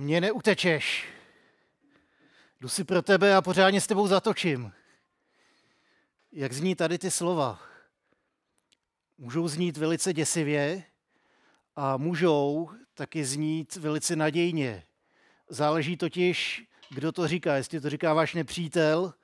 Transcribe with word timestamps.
Mně 0.00 0.20
neutečeš. 0.20 1.08
Jdu 2.60 2.68
si 2.68 2.84
pro 2.84 3.02
tebe 3.02 3.36
a 3.36 3.42
pořádně 3.42 3.80
s 3.80 3.86
tebou 3.86 4.06
zatočím. 4.06 4.72
Jak 6.32 6.52
zní 6.52 6.74
tady 6.74 6.98
ty 6.98 7.10
slova? 7.10 7.60
Můžou 9.18 9.48
znít 9.48 9.76
velice 9.76 10.12
děsivě 10.12 10.82
a 11.76 11.96
můžou 11.96 12.70
taky 12.94 13.24
znít 13.24 13.76
velice 13.76 14.16
nadějně. 14.16 14.84
Záleží 15.48 15.96
totiž, 15.96 16.66
kdo 16.90 17.12
to 17.12 17.28
říká. 17.28 17.56
Jestli 17.56 17.80
to 17.80 17.90
říká 17.90 18.14
váš 18.14 18.34
nepřítel, 18.34 19.14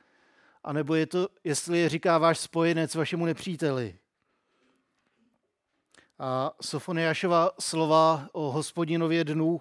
anebo 0.64 0.95
je 0.95 1.07
to, 1.07 1.29
jestli 1.45 1.79
je 1.79 1.89
říká 1.89 2.18
váš 2.18 2.39
spojenec 2.39 2.95
vašemu 2.95 3.27
nepříteli. 3.27 3.99
A 6.18 6.53
Sofoniášova 6.61 7.50
slova 7.61 8.29
o 8.32 8.50
hospodinově 8.50 9.25
dnu 9.25 9.61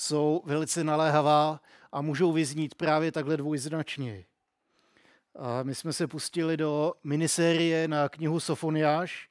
jsou 0.00 0.42
velice 0.44 0.84
naléhavá 0.84 1.60
a 1.92 2.02
můžou 2.02 2.32
vyznít 2.32 2.74
právě 2.74 3.12
takhle 3.12 3.36
dvojznačně. 3.36 4.24
A 5.34 5.62
my 5.62 5.74
jsme 5.74 5.92
se 5.92 6.06
pustili 6.06 6.56
do 6.56 6.92
minisérie 7.04 7.88
na 7.88 8.08
knihu 8.08 8.40
Sofoniáš 8.40 9.28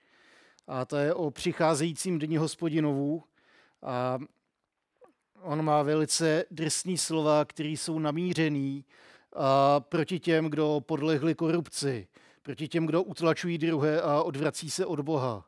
a 0.68 0.86
to 0.86 0.98
je 0.98 1.14
o 1.14 1.32
přicházejícím 1.32 2.20
dní 2.20 2.38
hospodinovů. 2.38 3.24
A 3.84 4.20
on 5.42 5.62
má 5.62 5.84
velice 5.84 6.46
drsný 6.52 6.98
slova, 6.98 7.46
které 7.46 7.70
jsou 7.70 8.00
namířený 8.00 8.86
a 9.36 9.80
proti 9.80 10.20
těm, 10.20 10.46
kdo 10.46 10.82
podlehli 10.86 11.36
korupci, 11.36 12.08
proti 12.42 12.68
těm, 12.68 12.86
kdo 12.86 13.04
utlačují 13.04 13.58
druhé 13.58 14.02
a 14.02 14.22
odvrací 14.22 14.70
se 14.70 14.86
od 14.86 15.00
Boha. 15.00 15.46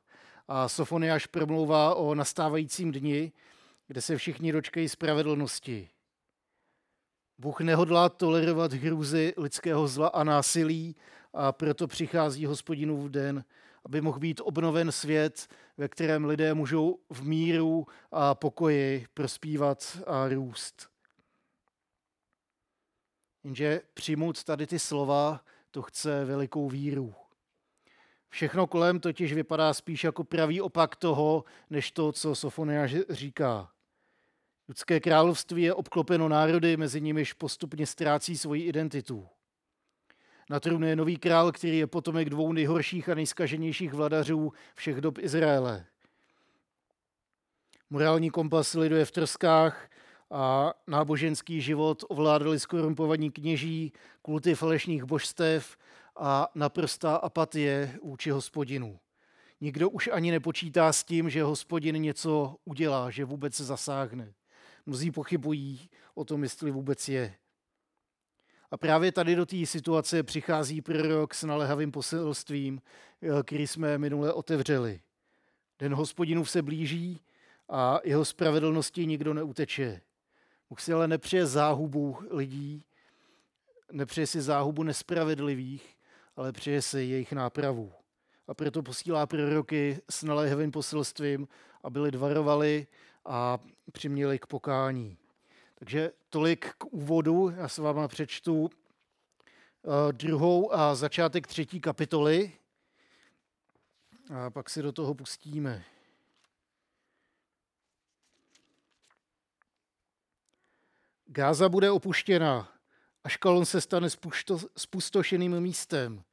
A 0.48 0.70
Sofoniáš 0.70 1.26
promlouvá 1.26 1.96
o 1.96 2.16
nastávajícím 2.16 2.92
dni, 2.92 3.32
kde 3.92 4.02
se 4.02 4.18
všichni 4.18 4.52
dočkají 4.52 4.90
spravedlnosti. 4.90 5.90
Bůh 7.38 7.62
nehodlá 7.62 8.10
tolerovat 8.10 8.74
hrůzy 8.74 9.34
lidského 9.38 9.88
zla 9.88 10.08
a 10.08 10.24
násilí 10.24 10.96
a 11.34 11.52
proto 11.52 11.88
přichází 11.88 12.46
hospodinův 12.46 13.12
den, 13.12 13.46
aby 13.86 14.02
mohl 14.02 14.20
být 14.20 14.42
obnoven 14.44 14.92
svět, 14.92 15.48
ve 15.78 15.88
kterém 15.88 16.26
lidé 16.26 16.54
můžou 16.54 17.00
v 17.10 17.24
míru 17.24 17.86
a 18.12 18.36
pokoji 18.36 19.08
prospívat 19.14 19.98
a 20.08 20.28
růst. 20.28 20.90
Jenže 23.44 23.82
přijmout 23.94 24.44
tady 24.44 24.68
ty 24.68 24.80
slova, 24.80 25.44
to 25.72 25.82
chce 25.82 26.26
velikou 26.26 26.70
víru. 26.70 27.14
Všechno 28.30 28.68
kolem 28.68 29.00
totiž 29.00 29.34
vypadá 29.34 29.74
spíš 29.74 30.04
jako 30.04 30.24
pravý 30.24 30.62
opak 30.62 30.96
toho, 30.96 31.44
než 31.70 31.92
to, 31.92 32.12
co 32.12 32.36
Sofoniáš 32.36 32.96
říká. 33.10 33.72
Lidské 34.72 35.00
království 35.00 35.64
je 35.64 35.74
obklopeno 35.74 36.30
národy, 36.30 36.78
mezi 36.78 37.02
nimiž 37.02 37.34
postupně 37.34 37.88
ztrácí 37.88 38.38
svoji 38.38 38.64
identitu. 38.64 39.28
Na 40.50 40.60
trůnu 40.60 40.88
je 40.88 40.96
nový 40.96 41.18
král, 41.18 41.52
který 41.52 41.78
je 41.78 41.88
potomek 41.88 42.30
dvou 42.30 42.54
nejhorších 42.54 43.10
a 43.10 43.16
nejskaženějších 43.16 43.94
vladařů 43.94 44.54
všech 44.76 45.02
dob 45.02 45.18
Izraele. 45.18 45.86
Morální 47.90 48.30
kompas 48.30 48.74
lidu 48.74 48.96
je 48.96 49.06
v 49.06 49.12
trskách 49.12 49.90
a 50.30 50.74
náboženský 50.88 51.62
život 51.62 52.04
ovládali 52.10 52.60
skorumpovaní 52.60 53.32
kněží, 53.32 53.94
kulty 54.22 54.56
falešných 54.56 55.04
božstev 55.04 55.78
a 56.16 56.48
naprostá 56.56 57.16
apatie 57.16 58.00
vůči 58.04 58.30
hospodinu. 58.30 59.00
Nikdo 59.62 59.90
už 59.90 60.10
ani 60.14 60.32
nepočítá 60.32 60.94
s 60.94 61.04
tím, 61.04 61.30
že 61.30 61.44
hospodin 61.44 61.96
něco 61.96 62.56
udělá, 62.66 63.10
že 63.10 63.26
vůbec 63.26 63.58
zasáhne. 63.58 64.34
Mnozí 64.86 65.12
pochybují 65.12 65.90
o 66.16 66.26
tom, 66.26 66.44
jestli 66.44 66.72
vůbec 66.72 67.10
je. 67.10 67.36
A 68.72 68.78
právě 68.78 69.12
tady 69.12 69.36
do 69.36 69.46
té 69.46 69.66
situace 69.66 70.24
přichází 70.24 70.82
prorok 70.82 71.34
s 71.34 71.44
naléhavým 71.44 71.92
poselstvím, 71.92 72.82
eh, 73.22 73.44
který 73.44 73.68
jsme 73.68 73.98
minule 73.98 74.34
otevřeli. 74.34 75.02
Den 75.80 75.94
hospodinův 75.94 76.50
se 76.50 76.62
blíží 76.62 77.22
a 77.70 78.00
jeho 78.04 78.26
spravedlnosti 78.26 79.06
nikdo 79.06 79.34
neuteče. 79.34 80.02
Bůh 80.70 80.82
si 80.82 80.94
ale 80.94 81.08
nepřeje 81.08 81.46
záhubu 81.46 82.18
lidí, 82.30 82.84
nepřeje 83.92 84.28
si 84.28 84.42
záhubu 84.42 84.84
nespravedlivých, 84.84 85.98
ale 86.36 86.52
přeje 86.52 86.82
si 86.82 87.00
jejich 87.00 87.34
nápravu. 87.34 87.92
A 88.48 88.54
proto 88.54 88.84
posílá 88.84 89.26
proroky 89.26 90.02
s 90.10 90.24
naléhavým 90.24 90.72
poselstvím, 90.72 91.48
aby 91.84 92.00
lid 92.00 92.16
varovali 92.16 92.88
a 93.26 93.60
přiměli 93.92 94.40
k 94.40 94.46
pokání. 94.46 95.18
Takže 95.76 96.12
tolik 96.30 96.74
k 96.78 96.86
úvodu. 96.86 97.50
Já 97.58 97.68
se 97.68 97.82
vám 97.82 98.08
přečtu 98.08 98.70
eh, 98.70 100.14
druhou 100.14 100.74
a 100.74 100.96
začátek 100.96 101.48
třetí 101.48 101.82
kapitoly 101.82 102.52
a 104.36 104.50
pak 104.50 104.70
si 104.70 104.82
do 104.82 104.92
toho 104.92 105.14
pustíme. 105.14 105.84
Gáza 111.26 111.70
bude 111.70 111.92
opuštěna, 111.92 112.72
až 113.24 113.38
Kalon 113.38 113.66
se 113.66 113.82
stane 113.82 114.08
spustošeným 114.78 115.60
místem. 115.60 116.24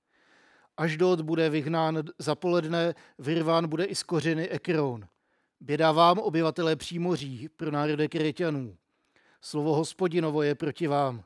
Až 0.77 0.97
dot 0.97 1.21
bude 1.21 1.51
vyhnán 1.51 2.03
za 2.19 2.35
poledne, 2.35 2.95
vyrván 3.19 3.69
bude 3.69 3.85
i 3.85 3.95
z 3.95 4.03
kořeny 4.03 4.49
Ekron. 4.49 5.09
Běda 5.61 5.93
vám, 5.93 6.19
obyvatelé 6.19 6.77
přímoří, 6.77 7.49
pro 7.57 7.71
národy 7.71 8.09
Kreťanů. 8.09 8.77
Slovo 9.41 9.75
hospodinovo 9.75 10.43
je 10.43 10.55
proti 10.55 10.87
vám. 10.87 11.25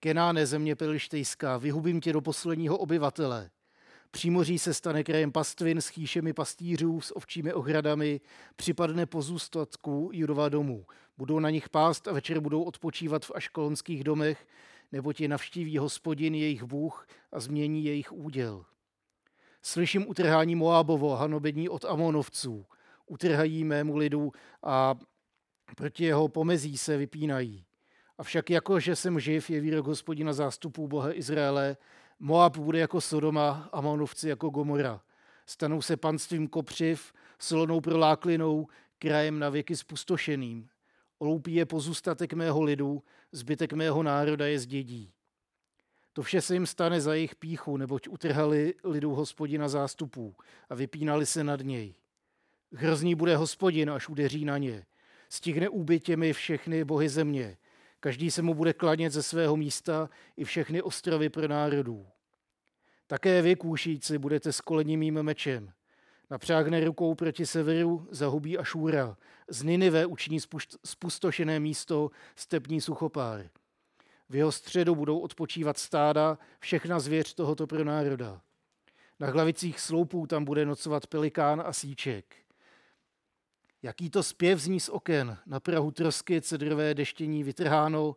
Kenáne 0.00 0.46
země 0.46 0.76
pelištejská, 0.76 1.56
vyhubím 1.58 2.00
tě 2.00 2.12
do 2.12 2.20
posledního 2.20 2.78
obyvatele. 2.78 3.50
Přímoří 4.10 4.58
se 4.58 4.74
stane 4.74 5.04
krajem 5.04 5.32
pastvin 5.32 5.80
s 5.80 5.88
chýšemi 5.88 6.32
pastýřů, 6.32 7.00
s 7.00 7.16
ovčími 7.16 7.52
ohradami, 7.52 8.20
připadne 8.56 9.06
pozůstatku 9.06 10.10
Judova 10.12 10.48
domů. 10.48 10.86
Budou 11.18 11.38
na 11.38 11.50
nich 11.50 11.68
pást 11.68 12.08
a 12.08 12.12
večer 12.12 12.40
budou 12.40 12.62
odpočívat 12.62 13.24
v 13.24 13.32
aškolonských 13.34 14.04
domech, 14.04 14.46
nebo 14.92 15.12
ti 15.12 15.28
navštíví 15.28 15.78
hospodin 15.78 16.34
jejich 16.34 16.62
Bůh 16.62 17.06
a 17.32 17.40
změní 17.40 17.84
jejich 17.84 18.12
úděl. 18.12 18.64
Slyším 19.62 20.08
utrhání 20.08 20.54
Moábovo, 20.54 21.16
hanobení 21.16 21.68
od 21.68 21.84
Amonovců. 21.84 22.66
Utrhají 23.06 23.64
mému 23.64 23.96
lidu 23.96 24.32
a 24.62 24.94
proti 25.76 26.04
jeho 26.04 26.28
pomezí 26.28 26.78
se 26.78 26.96
vypínají. 26.96 27.64
Avšak 28.18 28.50
jako, 28.50 28.80
že 28.80 28.96
jsem 28.96 29.20
živ, 29.20 29.50
je 29.50 29.60
výrok 29.60 29.86
hospodina 29.86 30.32
zástupů 30.32 30.88
Boha 30.88 31.18
Izraele, 31.18 31.76
Moab 32.18 32.56
bude 32.56 32.78
jako 32.78 33.00
Sodoma, 33.00 33.68
Amonovci 33.72 34.28
jako 34.28 34.48
Gomora. 34.48 35.00
Stanou 35.46 35.82
se 35.82 35.96
panstvím 35.96 36.48
kopřiv, 36.48 37.12
solonou 37.38 37.80
proláklinou, 37.80 38.66
krajem 38.98 39.38
na 39.38 39.48
věky 39.48 39.76
spustošeným. 39.76 40.68
Oloupí 41.18 41.54
je 41.54 41.66
pozůstatek 41.66 42.32
mého 42.32 42.62
lidu, 42.62 43.02
zbytek 43.32 43.72
mého 43.72 44.02
národa 44.02 44.46
je 44.46 44.58
zdědí. 44.58 45.12
To 46.12 46.22
vše 46.22 46.40
se 46.40 46.54
jim 46.54 46.66
stane 46.66 47.00
za 47.00 47.14
jejich 47.14 47.34
píchu, 47.34 47.76
neboť 47.76 48.08
utrhali 48.08 48.74
lidu 48.84 49.14
hospodina 49.14 49.68
zástupů 49.68 50.36
a 50.70 50.74
vypínali 50.74 51.26
se 51.26 51.44
nad 51.44 51.60
něj. 51.60 51.94
Hrozný 52.76 53.14
bude 53.14 53.36
hospodin, 53.36 53.90
až 53.90 54.08
udeří 54.08 54.44
na 54.44 54.58
ně. 54.58 54.86
Stihne 55.28 55.68
úbytěmi 55.68 56.32
všechny 56.32 56.84
bohy 56.84 57.08
země. 57.08 57.56
Každý 58.00 58.30
se 58.30 58.42
mu 58.42 58.54
bude 58.54 58.72
klanět 58.72 59.12
ze 59.12 59.22
svého 59.22 59.56
místa 59.56 60.10
i 60.36 60.44
všechny 60.44 60.82
ostrovy 60.82 61.28
pro 61.28 61.48
národů. 61.48 62.06
Také 63.06 63.42
vy, 63.42 63.56
kůšíci, 63.56 64.18
budete 64.18 64.52
skolením 64.52 65.00
mým 65.00 65.22
mečem. 65.22 65.72
Napřáhne 66.30 66.84
rukou 66.84 67.14
proti 67.14 67.46
severu, 67.46 68.08
zahubí 68.10 68.58
Ašůra. 68.58 69.16
Z 69.48 69.62
Ninive 69.62 70.06
učiní 70.06 70.38
spustošené 70.84 71.60
místo 71.60 72.10
stepní 72.36 72.80
suchopár. 72.80 73.50
V 74.28 74.36
jeho 74.36 74.52
středu 74.52 74.94
budou 74.94 75.18
odpočívat 75.18 75.78
stáda, 75.78 76.38
všechna 76.58 77.00
zvěř 77.00 77.34
tohoto 77.34 77.66
pro 77.66 77.84
národa. 77.84 78.40
Na 79.20 79.30
hlavicích 79.30 79.80
sloupů 79.80 80.26
tam 80.26 80.44
bude 80.44 80.66
nocovat 80.66 81.06
pelikán 81.06 81.62
a 81.66 81.72
síček. 81.72 82.43
Jaký 83.84 84.10
to 84.10 84.22
zpěv 84.22 84.58
zní 84.58 84.80
z 84.80 84.88
oken, 84.88 85.38
na 85.46 85.60
Prahu 85.60 85.90
trosky, 85.90 86.40
cedrové 86.40 86.94
deštění 86.94 87.44
vytrháno. 87.44 88.16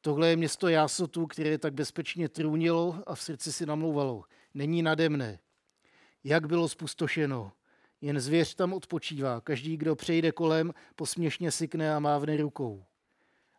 Tohle 0.00 0.28
je 0.28 0.36
město 0.36 0.68
Jásotu, 0.68 1.26
které 1.26 1.58
tak 1.58 1.74
bezpečně 1.74 2.28
trůnilo 2.28 3.02
a 3.06 3.14
v 3.14 3.22
srdci 3.22 3.52
si 3.52 3.66
namlouvalo. 3.66 4.24
Není 4.54 4.82
nade 4.82 5.08
mne. 5.08 5.38
Jak 6.24 6.46
bylo 6.46 6.68
spustošeno. 6.68 7.52
Jen 8.00 8.20
zvěř 8.20 8.54
tam 8.54 8.72
odpočívá. 8.72 9.40
Každý, 9.40 9.76
kdo 9.76 9.96
přejde 9.96 10.32
kolem, 10.32 10.74
posměšně 10.96 11.50
sykne 11.50 11.94
a 11.94 11.98
mávne 11.98 12.36
rukou. 12.36 12.84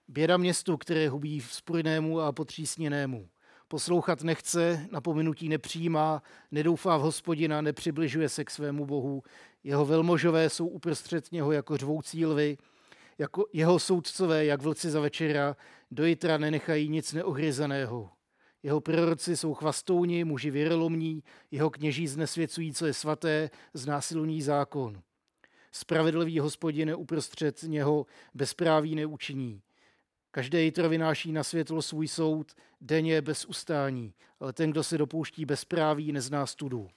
Běda 0.08 0.38
městu, 0.38 0.78
které 0.78 1.10
hubí 1.10 1.40
vzpůrnému 1.40 2.20
a 2.20 2.32
potřísněnému. 2.32 3.30
Poslouchat 3.76 4.24
nechce, 4.24 4.88
napomenutí 4.92 5.50
nepřijímá, 5.50 6.24
nedoufá 6.52 6.98
v 6.98 7.02
hospodina, 7.02 7.62
nepřibližuje 7.62 8.30
se 8.30 8.46
k 8.46 8.50
svému 8.50 8.86
bohu. 8.86 9.24
Jeho 9.64 9.86
velmožové 9.86 10.50
jsou 10.50 10.68
uprostřed 10.68 11.32
něho 11.32 11.52
jako 11.52 11.78
řvoucí 11.78 12.26
lvy, 12.26 12.58
jako 13.18 13.46
jeho 13.54 13.80
soudcové, 13.80 14.46
jak 14.46 14.62
vlci 14.62 14.90
za 14.90 15.00
večera, 15.00 15.56
do 15.92 16.06
jitra 16.06 16.38
nenechají 16.38 16.90
nic 16.90 17.14
neohryzeného. 17.14 18.10
Jeho 18.64 18.82
proroci 18.82 19.38
jsou 19.38 19.54
chvastouni, 19.54 20.24
muži 20.24 20.52
věrolomní, 20.52 21.24
jeho 21.52 21.70
kněží 21.70 22.08
znesvěcují, 22.08 22.74
co 22.74 22.86
je 22.86 22.94
svaté, 22.94 23.50
znásilní 23.74 24.42
zákon. 24.42 25.02
Spravedlivý 25.72 26.40
hospodine 26.40 26.96
uprostřed 26.96 27.64
něho 27.64 28.06
bezpráví 28.34 28.96
neučiní. 28.96 29.62
Každé 30.36 30.62
jitro 30.62 30.90
vynáší 30.90 31.32
na 31.32 31.44
světlo 31.44 31.82
svůj 31.82 32.08
soud, 32.08 32.56
denně 32.82 33.22
bez 33.22 33.46
ustání, 33.46 34.14
ale 34.40 34.54
ten, 34.54 34.72
kdo 34.72 34.84
se 34.84 34.98
dopouští 34.98 35.46
bezpráví, 35.46 36.12
nezná 36.12 36.46
studu. 36.46 36.88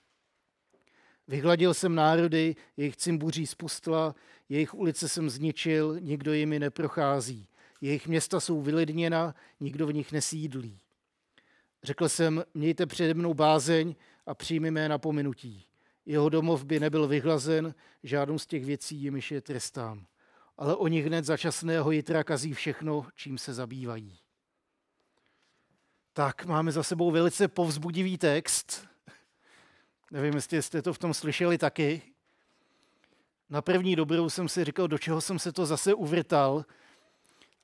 Vyhladil 1.28 1.74
jsem 1.74 1.94
národy, 1.94 2.56
jejich 2.76 2.96
cimbuří 2.96 3.46
spustla, 3.46 4.14
jejich 4.48 4.74
ulice 4.74 5.08
jsem 5.08 5.30
zničil, 5.30 5.96
nikdo 6.00 6.32
jimi 6.32 6.58
neprochází. 6.58 7.48
Jejich 7.80 8.08
města 8.08 8.40
jsou 8.40 8.62
vylidněna, 8.62 9.34
nikdo 9.60 9.86
v 9.86 9.92
nich 9.92 10.12
nesídlí. 10.12 10.80
Řekl 11.82 12.08
jsem, 12.08 12.44
mějte 12.54 12.86
přede 12.86 13.14
mnou 13.14 13.34
bázeň 13.34 13.94
a 14.26 14.34
přijmi 14.34 14.70
mé 14.70 14.88
napomenutí. 14.88 15.64
Jeho 16.06 16.28
domov 16.28 16.64
by 16.64 16.80
nebyl 16.80 17.08
vyhlazen, 17.08 17.74
žádnou 18.02 18.38
z 18.38 18.46
těch 18.46 18.64
věcí 18.64 18.96
jimiž 18.96 19.30
je 19.30 19.40
trestám. 19.40 20.06
Ale 20.58 20.76
oni 20.76 21.00
hned 21.00 21.24
začasného 21.24 21.90
jitra 21.90 22.24
kazí 22.24 22.54
všechno, 22.54 23.06
čím 23.14 23.38
se 23.38 23.54
zabývají. 23.54 24.18
Tak, 26.12 26.44
máme 26.46 26.72
za 26.72 26.82
sebou 26.82 27.10
velice 27.10 27.48
povzbudivý 27.48 28.18
text. 28.18 28.88
Nevím, 30.10 30.34
jestli 30.34 30.62
jste 30.62 30.82
to 30.82 30.92
v 30.92 30.98
tom 30.98 31.14
slyšeli 31.14 31.58
taky. 31.58 32.02
Na 33.50 33.62
první 33.62 33.96
dobrou 33.96 34.30
jsem 34.30 34.48
si 34.48 34.64
říkal, 34.64 34.88
do 34.88 34.98
čeho 34.98 35.20
jsem 35.20 35.38
se 35.38 35.52
to 35.52 35.66
zase 35.66 35.94
uvrtal 35.94 36.64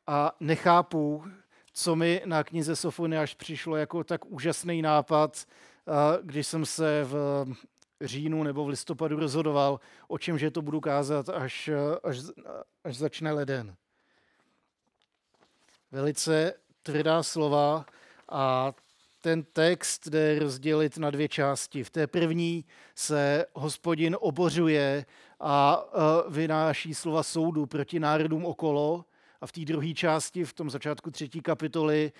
a 0.06 0.32
nechápu, 0.40 1.25
co 1.73 1.97
mi 1.97 2.23
na 2.25 2.44
knize 2.44 2.75
až 3.20 3.35
přišlo 3.35 3.76
jako 3.76 4.05
tak 4.05 4.26
úžasný 4.26 4.82
nápad, 4.82 5.47
když 6.23 6.47
jsem 6.47 6.67
se 6.67 7.05
v 7.05 7.44
říjnu 8.05 8.43
nebo 8.43 8.65
v 8.65 8.69
listopadu 8.69 9.17
rozhodoval, 9.17 9.81
o 10.09 10.19
čem 10.19 10.39
že 10.39 10.51
to 10.51 10.62
budu 10.62 10.81
kázat, 10.81 11.29
až, 11.29 11.71
až, 12.03 12.19
až 12.85 12.97
začne 12.97 13.33
leden. 13.33 13.77
Velice 15.93 16.55
tvrdá 16.83 17.23
slova 17.23 17.87
a 18.29 18.73
ten 19.21 19.43
text 19.43 20.09
jde 20.09 20.39
rozdělit 20.39 20.99
na 20.99 21.11
dvě 21.11 21.29
části. 21.29 21.85
V 21.85 21.91
té 21.91 22.06
první 22.06 22.65
se 22.95 23.47
hospodin 23.53 24.17
obořuje 24.21 25.07
a 25.41 25.85
vynáší 26.29 26.95
slova 26.95 27.23
soudu 27.23 27.67
proti 27.67 28.00
národům 28.00 28.47
okolo, 28.47 29.05
a 29.41 29.47
v 29.47 29.53
té 29.53 29.61
druhé 29.61 29.95
části, 29.95 30.45
v 30.45 30.53
tom 30.53 30.71
začátku 30.71 31.11
třetí 31.11 31.41
kapitoly, 31.41 32.12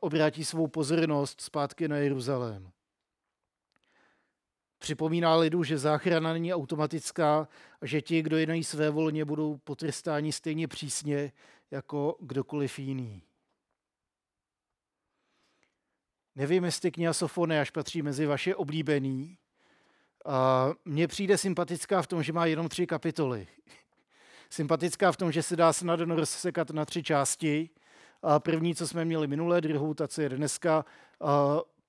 obrátí 0.00 0.44
svou 0.44 0.66
pozornost 0.66 1.40
zpátky 1.40 1.88
na 1.88 1.96
Jeruzalém. 1.96 2.70
Připomíná 4.84 5.36
lidu, 5.36 5.62
že 5.62 5.78
záchrana 5.78 6.32
není 6.32 6.54
automatická 6.54 7.48
a 7.80 7.86
že 7.86 8.02
ti, 8.02 8.22
kdo 8.22 8.36
jednají 8.36 8.64
své 8.64 8.90
volně, 8.90 9.24
budou 9.24 9.56
potrestáni 9.56 10.32
stejně 10.32 10.68
přísně 10.68 11.32
jako 11.70 12.16
kdokoliv 12.20 12.78
jiný. 12.78 13.22
Nevím, 16.36 16.64
jestli 16.64 16.90
kniha 16.90 17.12
Sofone 17.12 17.60
až 17.60 17.70
patří 17.70 18.02
mezi 18.02 18.26
vaše 18.26 18.54
oblíbený. 18.54 19.38
Mně 20.84 21.08
přijde 21.08 21.38
sympatická 21.38 22.02
v 22.02 22.06
tom, 22.06 22.22
že 22.22 22.32
má 22.32 22.46
jenom 22.46 22.68
tři 22.68 22.86
kapitoly 22.86 23.46
sympatická 24.50 25.12
v 25.12 25.16
tom, 25.16 25.32
že 25.32 25.42
se 25.42 25.56
dá 25.56 25.72
snadno 25.72 26.16
rozsekat 26.16 26.70
na 26.70 26.84
tři 26.84 27.02
části. 27.02 27.70
První, 28.38 28.74
co 28.74 28.88
jsme 28.88 29.04
měli 29.04 29.26
minulé, 29.26 29.60
druhou, 29.60 29.94
ta, 29.94 30.08
co 30.08 30.22
je 30.22 30.28
dneska, 30.28 30.84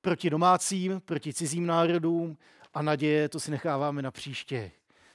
proti 0.02 0.30
domácím, 0.30 1.02
proti 1.06 1.34
cizím 1.34 1.66
národům 1.66 2.38
a 2.76 2.82
naděje, 2.82 3.30
to 3.30 3.40
si 3.40 3.52
necháváme 3.52 4.02
na 4.02 4.12
příště. 4.12 4.72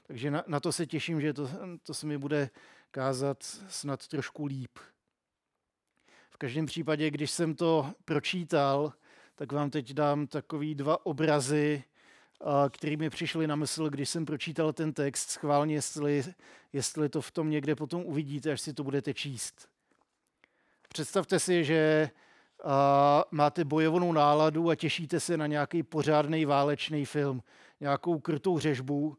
Takže 0.06 0.30
na, 0.30 0.44
na 0.46 0.60
to 0.60 0.72
se 0.72 0.86
těším, 0.86 1.20
že 1.20 1.32
to, 1.32 1.48
to 1.82 1.94
se 1.94 2.06
mi 2.06 2.18
bude 2.18 2.50
kázat 2.90 3.42
snad 3.68 4.08
trošku 4.08 4.46
líp. 4.46 4.78
V 6.30 6.36
každém 6.36 6.66
případě, 6.66 7.10
když 7.10 7.30
jsem 7.30 7.54
to 7.54 7.92
pročítal, 8.04 8.92
tak 9.34 9.52
vám 9.52 9.70
teď 9.70 9.92
dám 9.92 10.26
takový 10.26 10.74
dva 10.74 11.06
obrazy 11.06 11.84
který 12.70 12.96
mi 12.96 13.10
přišly 13.10 13.46
na 13.46 13.56
mysl, 13.56 13.90
když 13.90 14.08
jsem 14.08 14.24
pročítal 14.24 14.72
ten 14.72 14.92
text 14.92 15.30
schválně, 15.30 15.74
jestli, 15.74 16.24
jestli 16.72 17.08
to 17.08 17.20
v 17.20 17.30
tom 17.30 17.50
někde 17.50 17.74
potom 17.74 18.02
uvidíte, 18.04 18.52
až 18.52 18.60
si 18.60 18.74
to 18.74 18.84
budete 18.84 19.14
číst. 19.14 19.68
Představte 20.88 21.38
si, 21.38 21.64
že 21.64 22.10
a, 22.64 23.24
máte 23.30 23.64
bojovnou 23.64 24.12
náladu 24.12 24.70
a 24.70 24.74
těšíte 24.74 25.20
se 25.20 25.36
na 25.36 25.46
nějaký 25.46 25.82
pořádný 25.82 26.44
válečný 26.44 27.04
film, 27.04 27.42
nějakou 27.80 28.18
krutou 28.18 28.58
řežbu 28.58 29.16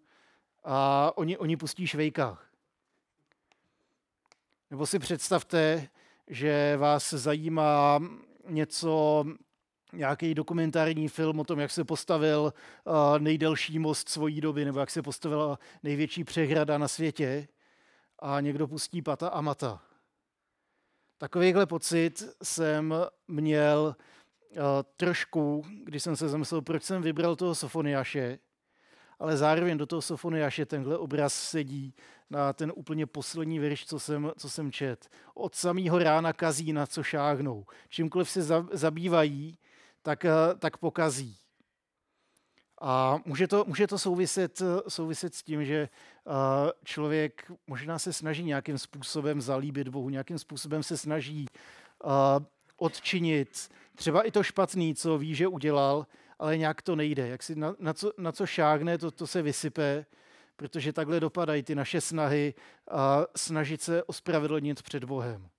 a 0.63 1.11
oni, 1.15 1.37
oni 1.37 1.57
pustí 1.57 1.87
švejka. 1.87 2.39
Nebo 4.71 4.85
si 4.85 4.99
představte, 4.99 5.87
že 6.27 6.77
vás 6.77 7.13
zajímá 7.13 7.99
něco 8.47 9.25
nějaký 9.93 10.35
dokumentární 10.35 11.07
film 11.07 11.39
o 11.39 11.43
tom, 11.43 11.59
jak 11.59 11.71
se 11.71 11.83
postavil 11.83 12.53
uh, 12.83 12.93
nejdelší 13.19 13.79
most 13.79 14.09
svojí 14.09 14.41
doby, 14.41 14.65
nebo 14.65 14.79
jak 14.79 14.89
se 14.89 15.01
postavila 15.01 15.59
největší 15.83 16.23
přehrada 16.23 16.77
na 16.77 16.87
světě 16.87 17.47
a 18.19 18.39
někdo 18.39 18.67
pustí 18.67 19.01
pata 19.01 19.27
a 19.27 19.41
mata. 19.41 19.81
Takovýhle 21.21 21.65
pocit 21.65 22.23
jsem 22.43 22.93
měl 23.27 23.95
uh, 24.49 24.57
trošku, 24.97 25.65
když 25.83 26.03
jsem 26.03 26.15
se 26.15 26.29
zamyslel, 26.29 26.61
proč 26.61 26.83
jsem 26.83 27.01
vybral 27.01 27.35
toho 27.35 27.55
Sofoniaše, 27.55 28.39
ale 29.19 29.37
zároveň 29.37 29.77
do 29.77 29.85
toho 29.85 30.01
Sofoniaše 30.01 30.65
tenhle 30.65 30.97
obraz 30.97 31.33
sedí 31.33 31.95
na 32.29 32.53
ten 32.53 32.71
úplně 32.75 33.05
poslední 33.05 33.59
verš, 33.59 33.85
co 33.85 33.99
jsem, 33.99 34.31
co 34.37 34.49
jsem 34.49 34.71
čet. 34.71 35.09
Od 35.33 35.55
samého 35.55 35.99
rána 35.99 36.33
kazí, 36.33 36.73
na 36.73 36.87
co 36.87 37.03
šáhnou. 37.03 37.65
Čímkoliv 37.89 38.29
se 38.29 38.41
zabývají, 38.71 39.57
tak, 40.01 40.25
eh, 40.25 40.31
tak 40.59 40.77
pokazí. 40.77 41.40
A 42.83 43.19
může 43.25 43.47
to, 43.47 43.65
může 43.67 43.87
to 43.87 43.99
souviset, 43.99 44.61
souviset 44.87 45.35
s 45.35 45.43
tím, 45.43 45.65
že 45.65 45.75
eh, 46.27 46.31
člověk 46.83 47.51
možná 47.67 47.99
se 47.99 48.13
snaží 48.13 48.43
nějakým 48.43 48.77
způsobem 48.77 49.41
zalíbit 49.41 49.87
Bohu, 49.87 50.09
nějakým 50.09 50.39
způsobem 50.39 50.83
se 50.83 50.97
snaží 50.97 51.45
eh, 51.49 52.09
odčinit 52.77 53.69
třeba 53.95 54.21
i 54.21 54.31
to 54.31 54.43
špatný, 54.43 54.95
co 54.95 55.17
ví, 55.17 55.35
že 55.35 55.47
udělal, 55.47 56.07
ale 56.39 56.57
nějak 56.57 56.81
to 56.81 56.95
nejde. 56.95 57.27
Jak 57.27 57.43
si 57.43 57.55
na, 57.55 57.75
na, 57.79 57.93
co, 57.93 58.13
na 58.17 58.31
co 58.31 58.45
šáhne, 58.45 58.97
to, 58.97 59.11
to 59.11 59.27
se 59.27 59.41
vysype, 59.41 60.05
protože 60.55 60.93
takhle 60.93 61.19
dopadají 61.19 61.63
ty 61.63 61.75
naše 61.75 62.01
snahy 62.01 62.53
a 62.91 63.25
snažit 63.35 63.81
se 63.81 64.03
ospravedlnit 64.03 64.83
před 64.83 65.03
Bohem 65.03 65.49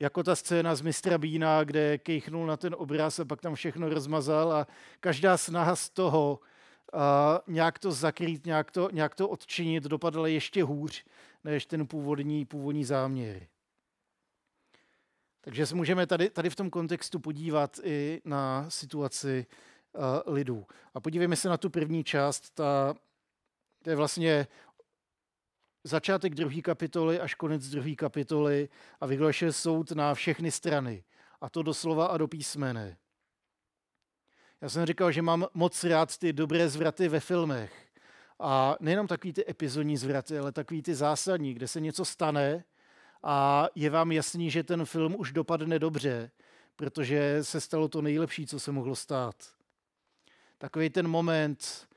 jako 0.00 0.22
ta 0.22 0.36
scéna 0.36 0.74
z 0.74 0.80
mistra 0.80 1.18
Bína, 1.18 1.64
kde 1.64 1.98
kejchnul 1.98 2.46
na 2.46 2.56
ten 2.56 2.74
obraz 2.78 3.18
a 3.18 3.24
pak 3.24 3.40
tam 3.40 3.54
všechno 3.54 3.88
rozmazal 3.88 4.52
a 4.52 4.66
každá 5.00 5.36
snaha 5.36 5.76
z 5.76 5.90
toho 5.90 6.40
a 6.92 7.40
nějak 7.46 7.78
to 7.78 7.92
zakrýt, 7.92 8.46
nějak 8.46 8.70
to, 8.70 8.88
nějak 8.92 9.14
to 9.14 9.28
odčinit 9.28 9.84
dopadla 9.84 10.28
ještě 10.28 10.64
hůř 10.64 11.04
než 11.44 11.66
ten 11.66 11.86
původní, 11.86 12.44
původní 12.44 12.84
záměr. 12.84 13.46
Takže 15.40 15.66
se 15.66 15.74
můžeme 15.74 16.06
tady, 16.06 16.30
tady 16.30 16.50
v 16.50 16.56
tom 16.56 16.70
kontextu 16.70 17.18
podívat 17.18 17.80
i 17.82 18.22
na 18.24 18.70
situaci 18.70 19.46
uh, 19.92 20.34
lidů. 20.34 20.66
A 20.94 21.00
podívejme 21.00 21.36
se 21.36 21.48
na 21.48 21.56
tu 21.56 21.70
první 21.70 22.04
část. 22.04 22.50
Ta, 22.50 22.94
to 23.82 23.90
je 23.90 23.96
vlastně 23.96 24.46
začátek 25.84 26.34
druhé 26.34 26.60
kapitoly 26.60 27.20
až 27.20 27.34
konec 27.34 27.68
druhé 27.68 27.94
kapitoly 27.94 28.68
a 29.00 29.06
vyhlašuje 29.06 29.52
soud 29.52 29.90
na 29.90 30.14
všechny 30.14 30.50
strany. 30.50 31.04
A 31.40 31.50
to 31.50 31.62
doslova 31.62 32.06
a 32.06 32.16
do 32.16 32.28
písmene. 32.28 32.96
Já 34.60 34.68
jsem 34.68 34.86
říkal, 34.86 35.12
že 35.12 35.22
mám 35.22 35.46
moc 35.54 35.84
rád 35.84 36.18
ty 36.18 36.32
dobré 36.32 36.68
zvraty 36.68 37.08
ve 37.08 37.20
filmech. 37.20 37.90
A 38.40 38.76
nejenom 38.80 39.06
takový 39.06 39.32
ty 39.32 39.50
epizodní 39.50 39.96
zvraty, 39.96 40.38
ale 40.38 40.52
takový 40.52 40.82
ty 40.82 40.94
zásadní, 40.94 41.54
kde 41.54 41.68
se 41.68 41.80
něco 41.80 42.04
stane 42.04 42.64
a 43.22 43.68
je 43.74 43.90
vám 43.90 44.12
jasný, 44.12 44.50
že 44.50 44.62
ten 44.62 44.84
film 44.84 45.14
už 45.18 45.32
dopadne 45.32 45.78
dobře, 45.78 46.30
protože 46.76 47.44
se 47.44 47.60
stalo 47.60 47.88
to 47.88 48.02
nejlepší, 48.02 48.46
co 48.46 48.60
se 48.60 48.72
mohlo 48.72 48.96
stát. 48.96 49.34
Takový 50.58 50.90
ten 50.90 51.08
moment, 51.08 51.88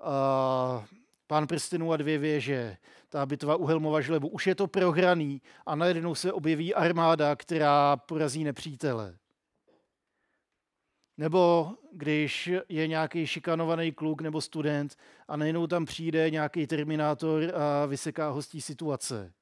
uh, 0.00 0.84
pán 1.28 1.46
prstenů 1.46 1.92
a 1.92 1.96
dvě 1.96 2.18
věže, 2.18 2.76
ta 3.08 3.26
bitva 3.26 3.56
u 3.56 3.66
Helmova 3.66 4.00
žlebu. 4.00 4.28
Už 4.28 4.46
je 4.46 4.54
to 4.54 4.66
prohraný 4.66 5.42
a 5.66 5.74
najednou 5.74 6.14
se 6.14 6.32
objeví 6.32 6.74
armáda, 6.74 7.36
která 7.36 7.96
porazí 7.96 8.44
nepřítele. 8.44 9.18
Nebo 11.16 11.72
když 11.92 12.50
je 12.68 12.86
nějaký 12.86 13.26
šikanovaný 13.26 13.92
kluk 13.92 14.20
nebo 14.20 14.40
student 14.40 14.96
a 15.28 15.36
najednou 15.36 15.66
tam 15.66 15.84
přijde 15.84 16.30
nějaký 16.30 16.66
terminátor 16.66 17.42
a 17.54 17.86
vyseká 17.86 18.30
hostí 18.30 18.60
situace. 18.60 19.32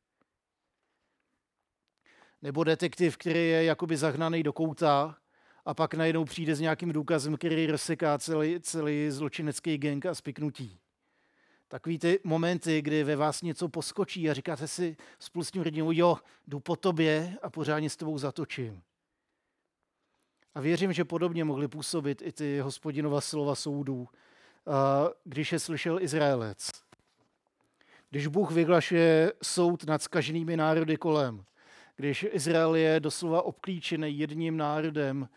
Nebo 2.43 2.65
detektiv, 2.65 3.17
který 3.17 3.49
je 3.49 3.65
jakoby 3.65 3.97
zahnaný 3.97 4.43
do 4.43 4.53
kouta 4.53 5.17
a 5.65 5.75
pak 5.75 5.95
najednou 5.95 6.25
přijde 6.25 6.55
s 6.55 6.61
nějakým 6.61 6.93
důkazem, 6.93 7.37
který 7.37 7.67
rozseká 7.67 8.19
celý, 8.19 8.61
celý 8.61 9.11
zločinecký 9.11 9.79
gang 9.79 10.07
a 10.07 10.15
spiknutí. 10.15 10.81
Takový 11.69 11.99
ty 11.99 12.21
momenty, 12.25 12.83
kdy 12.83 13.05
ve 13.05 13.17
vás 13.17 13.43
něco 13.43 13.69
poskočí 13.69 14.31
a 14.31 14.35
říkáte 14.35 14.69
si 14.69 14.97
s 15.19 15.51
tím 15.51 15.63
rodinou, 15.63 15.93
jo, 15.93 16.17
jdu 16.47 16.61
po 16.61 16.77
tobě 16.77 17.37
a 17.43 17.51
pořádně 17.51 17.91
s 17.91 17.97
tebou 17.97 18.19
zatočím. 18.19 18.83
A 20.55 20.61
věřím, 20.61 20.93
že 20.93 21.05
podobně 21.05 21.45
mohly 21.45 21.69
působit 21.69 22.23
i 22.23 22.33
ty 22.33 22.59
hospodinova 22.59 23.21
slova 23.21 23.55
soudů, 23.55 24.09
když 25.25 25.53
je 25.53 25.59
slyšel 25.59 26.01
Izraelec. 26.01 26.71
Když 28.11 28.27
Bůh 28.27 28.51
vyhlašuje 28.51 29.33
soud 29.43 29.85
nad 29.85 30.03
skaženými 30.03 30.57
národy 30.57 30.97
kolem, 30.97 31.45
když 31.97 32.27
Izrael 32.31 32.75
je 32.75 33.01
doslova 33.01 33.43
obklíčený 33.43 34.19
jedním 34.19 34.57
národem 34.57 35.29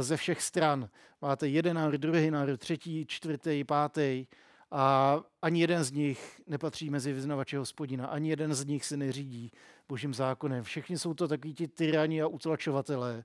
ze 0.00 0.16
všech 0.16 0.42
stran, 0.42 0.90
máte 1.22 1.48
jeden 1.48 1.76
národ, 1.76 2.00
druhý 2.00 2.30
národ, 2.30 2.60
třetí, 2.60 3.06
čtvrtý, 3.06 3.64
pátý, 3.64 4.26
a 4.70 5.20
ani 5.42 5.60
jeden 5.60 5.84
z 5.84 5.92
nich 5.92 6.40
nepatří 6.46 6.90
mezi 6.90 7.12
vyznavače 7.12 7.58
hospodina, 7.58 8.06
ani 8.06 8.30
jeden 8.30 8.54
z 8.54 8.64
nich 8.64 8.84
se 8.84 8.96
neřídí 8.96 9.52
božím 9.88 10.14
zákonem. 10.14 10.64
Všichni 10.64 10.98
jsou 10.98 11.14
to 11.14 11.28
takový 11.28 11.54
ti 11.54 11.68
tyrani 11.68 12.22
a 12.22 12.26
utlačovatelé, 12.26 13.24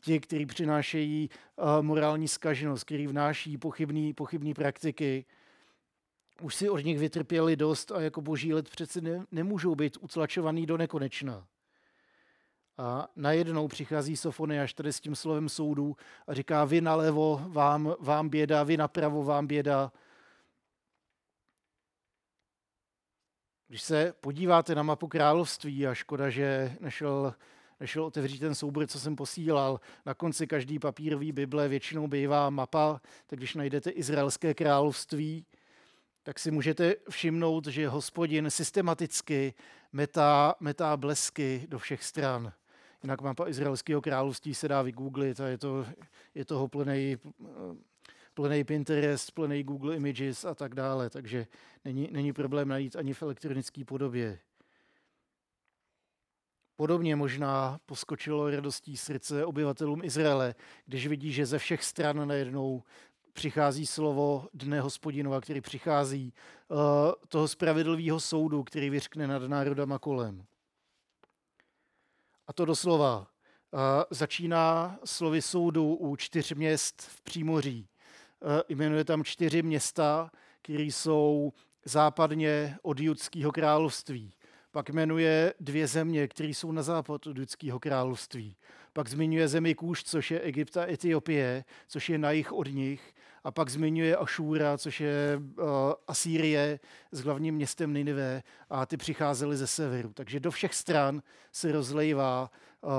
ti, 0.00 0.20
kteří 0.20 0.46
přinášejí 0.46 1.30
uh, 1.56 1.82
morální 1.82 2.28
skaženost, 2.28 2.84
kteří 2.84 3.06
vnáší 3.06 3.58
pochybné 3.58 4.14
pochybný 4.14 4.54
praktiky. 4.54 5.24
Už 6.42 6.54
si 6.54 6.68
od 6.68 6.78
nich 6.78 6.98
vytrpěli 6.98 7.56
dost 7.56 7.92
a 7.92 8.00
jako 8.00 8.20
boží 8.20 8.54
lid 8.54 8.70
přece 8.70 9.00
ne, 9.00 9.26
nemůžou 9.32 9.74
být 9.74 9.96
utlačovaný 10.00 10.66
do 10.66 10.76
nekonečna. 10.76 11.46
A 12.78 13.08
najednou 13.16 13.68
přichází 13.68 14.16
Sofoniáš 14.16 14.74
tady 14.74 14.92
s 14.92 15.00
tím 15.00 15.16
slovem 15.16 15.48
soudu 15.48 15.96
a 16.26 16.34
říká, 16.34 16.64
vy 16.64 16.80
nalevo, 16.80 17.40
vám, 17.48 17.94
vám 18.00 18.28
běda, 18.28 18.62
vy 18.62 18.76
napravo, 18.76 19.24
vám 19.24 19.46
běda. 19.46 19.92
Když 23.68 23.82
se 23.82 24.14
podíváte 24.20 24.74
na 24.74 24.82
mapu 24.82 25.08
království, 25.08 25.86
a 25.86 25.94
škoda, 25.94 26.30
že 26.30 26.76
nešel, 26.80 27.34
nešel 27.80 28.04
otevřít 28.04 28.38
ten 28.38 28.54
soubor, 28.54 28.86
co 28.86 29.00
jsem 29.00 29.16
posílal, 29.16 29.80
na 30.06 30.14
konci 30.14 30.46
každý 30.46 30.78
papírový 30.78 31.32
Bible 31.32 31.68
většinou 31.68 32.06
bývá 32.08 32.50
mapa, 32.50 33.00
tak 33.26 33.38
když 33.38 33.54
najdete 33.54 33.90
Izraelské 33.90 34.54
království, 34.54 35.46
tak 36.22 36.38
si 36.38 36.50
můžete 36.50 36.94
všimnout, 37.10 37.66
že 37.66 37.88
hospodin 37.88 38.50
systematicky 38.50 39.54
metá, 39.92 40.54
metá 40.60 40.96
blesky 40.96 41.66
do 41.68 41.78
všech 41.78 42.04
stran. 42.04 42.52
Jinak 43.02 43.20
mapa 43.20 43.48
Izraelského 43.48 44.00
království 44.00 44.54
se 44.54 44.68
dá 44.68 44.82
vygooglit 44.82 45.40
a 45.40 45.48
je, 45.48 45.58
to, 45.58 45.86
je 46.34 46.44
toho 46.44 46.68
plný 46.68 47.16
plný 48.36 48.64
Pinterest, 48.64 49.30
plný 49.30 49.62
Google 49.62 49.96
Images 49.96 50.44
a 50.44 50.54
tak 50.54 50.74
dále, 50.74 51.10
takže 51.10 51.46
není, 51.84 52.08
není 52.12 52.32
problém 52.32 52.68
najít 52.68 52.96
ani 52.96 53.14
v 53.14 53.22
elektronické 53.22 53.84
podobě. 53.84 54.38
Podobně 56.76 57.16
možná 57.16 57.80
poskočilo 57.86 58.50
radostí 58.50 58.96
srdce 58.96 59.44
obyvatelům 59.44 60.04
Izraele, 60.04 60.54
když 60.86 61.06
vidí, 61.06 61.32
že 61.32 61.46
ze 61.46 61.58
všech 61.58 61.84
stran 61.84 62.28
najednou 62.28 62.82
přichází 63.32 63.86
slovo 63.86 64.48
dne 64.54 64.80
hospodinova, 64.80 65.40
který 65.40 65.60
přichází 65.60 66.32
uh, 66.68 66.78
toho 67.28 67.48
spravedlivého 67.48 68.20
soudu, 68.20 68.64
který 68.64 68.90
vyřkne 68.90 69.26
nad 69.26 69.42
národama 69.42 69.98
kolem. 69.98 70.44
A 72.46 72.52
to 72.52 72.64
doslova 72.64 73.18
uh, 73.18 73.80
začíná 74.10 74.98
slovy 75.04 75.42
soudu 75.42 75.94
u 75.94 76.16
čtyř 76.16 76.52
měst 76.52 77.02
v 77.02 77.22
Přímoří. 77.22 77.88
Eh, 78.42 78.62
jmenuje 78.68 79.04
tam 79.04 79.24
čtyři 79.24 79.62
města, 79.62 80.30
které 80.62 80.82
jsou 80.82 81.52
západně 81.84 82.78
od 82.82 83.00
Judského 83.00 83.52
království. 83.52 84.32
Pak 84.70 84.90
jmenuje 84.90 85.54
dvě 85.60 85.86
země, 85.86 86.28
které 86.28 86.48
jsou 86.48 86.72
na 86.72 86.82
západ 86.82 87.26
od 87.26 87.36
Judského 87.36 87.80
království. 87.80 88.56
Pak 88.92 89.08
zmiňuje 89.08 89.48
zemi 89.48 89.74
Kůž, 89.74 90.04
což 90.04 90.30
je 90.30 90.40
Egypt 90.40 90.76
a 90.76 90.90
Etiopie, 90.90 91.64
což 91.88 92.08
je 92.08 92.18
na 92.18 92.30
jich 92.30 92.52
od 92.52 92.66
nich. 92.68 93.14
A 93.44 93.50
pak 93.50 93.68
zmiňuje 93.68 94.16
Ašúra, 94.16 94.78
což 94.78 95.00
je 95.00 95.40
uh, 95.58 95.64
Asýrie 96.06 96.80
s 97.12 97.20
hlavním 97.20 97.54
městem 97.54 97.94
Ninive 97.94 98.42
a 98.70 98.86
ty 98.86 98.96
přicházely 98.96 99.56
ze 99.56 99.66
severu. 99.66 100.12
Takže 100.12 100.40
do 100.40 100.50
všech 100.50 100.74
stran 100.74 101.22
se 101.52 101.72
rozlejvá 101.72 102.50
uh, 102.80 102.90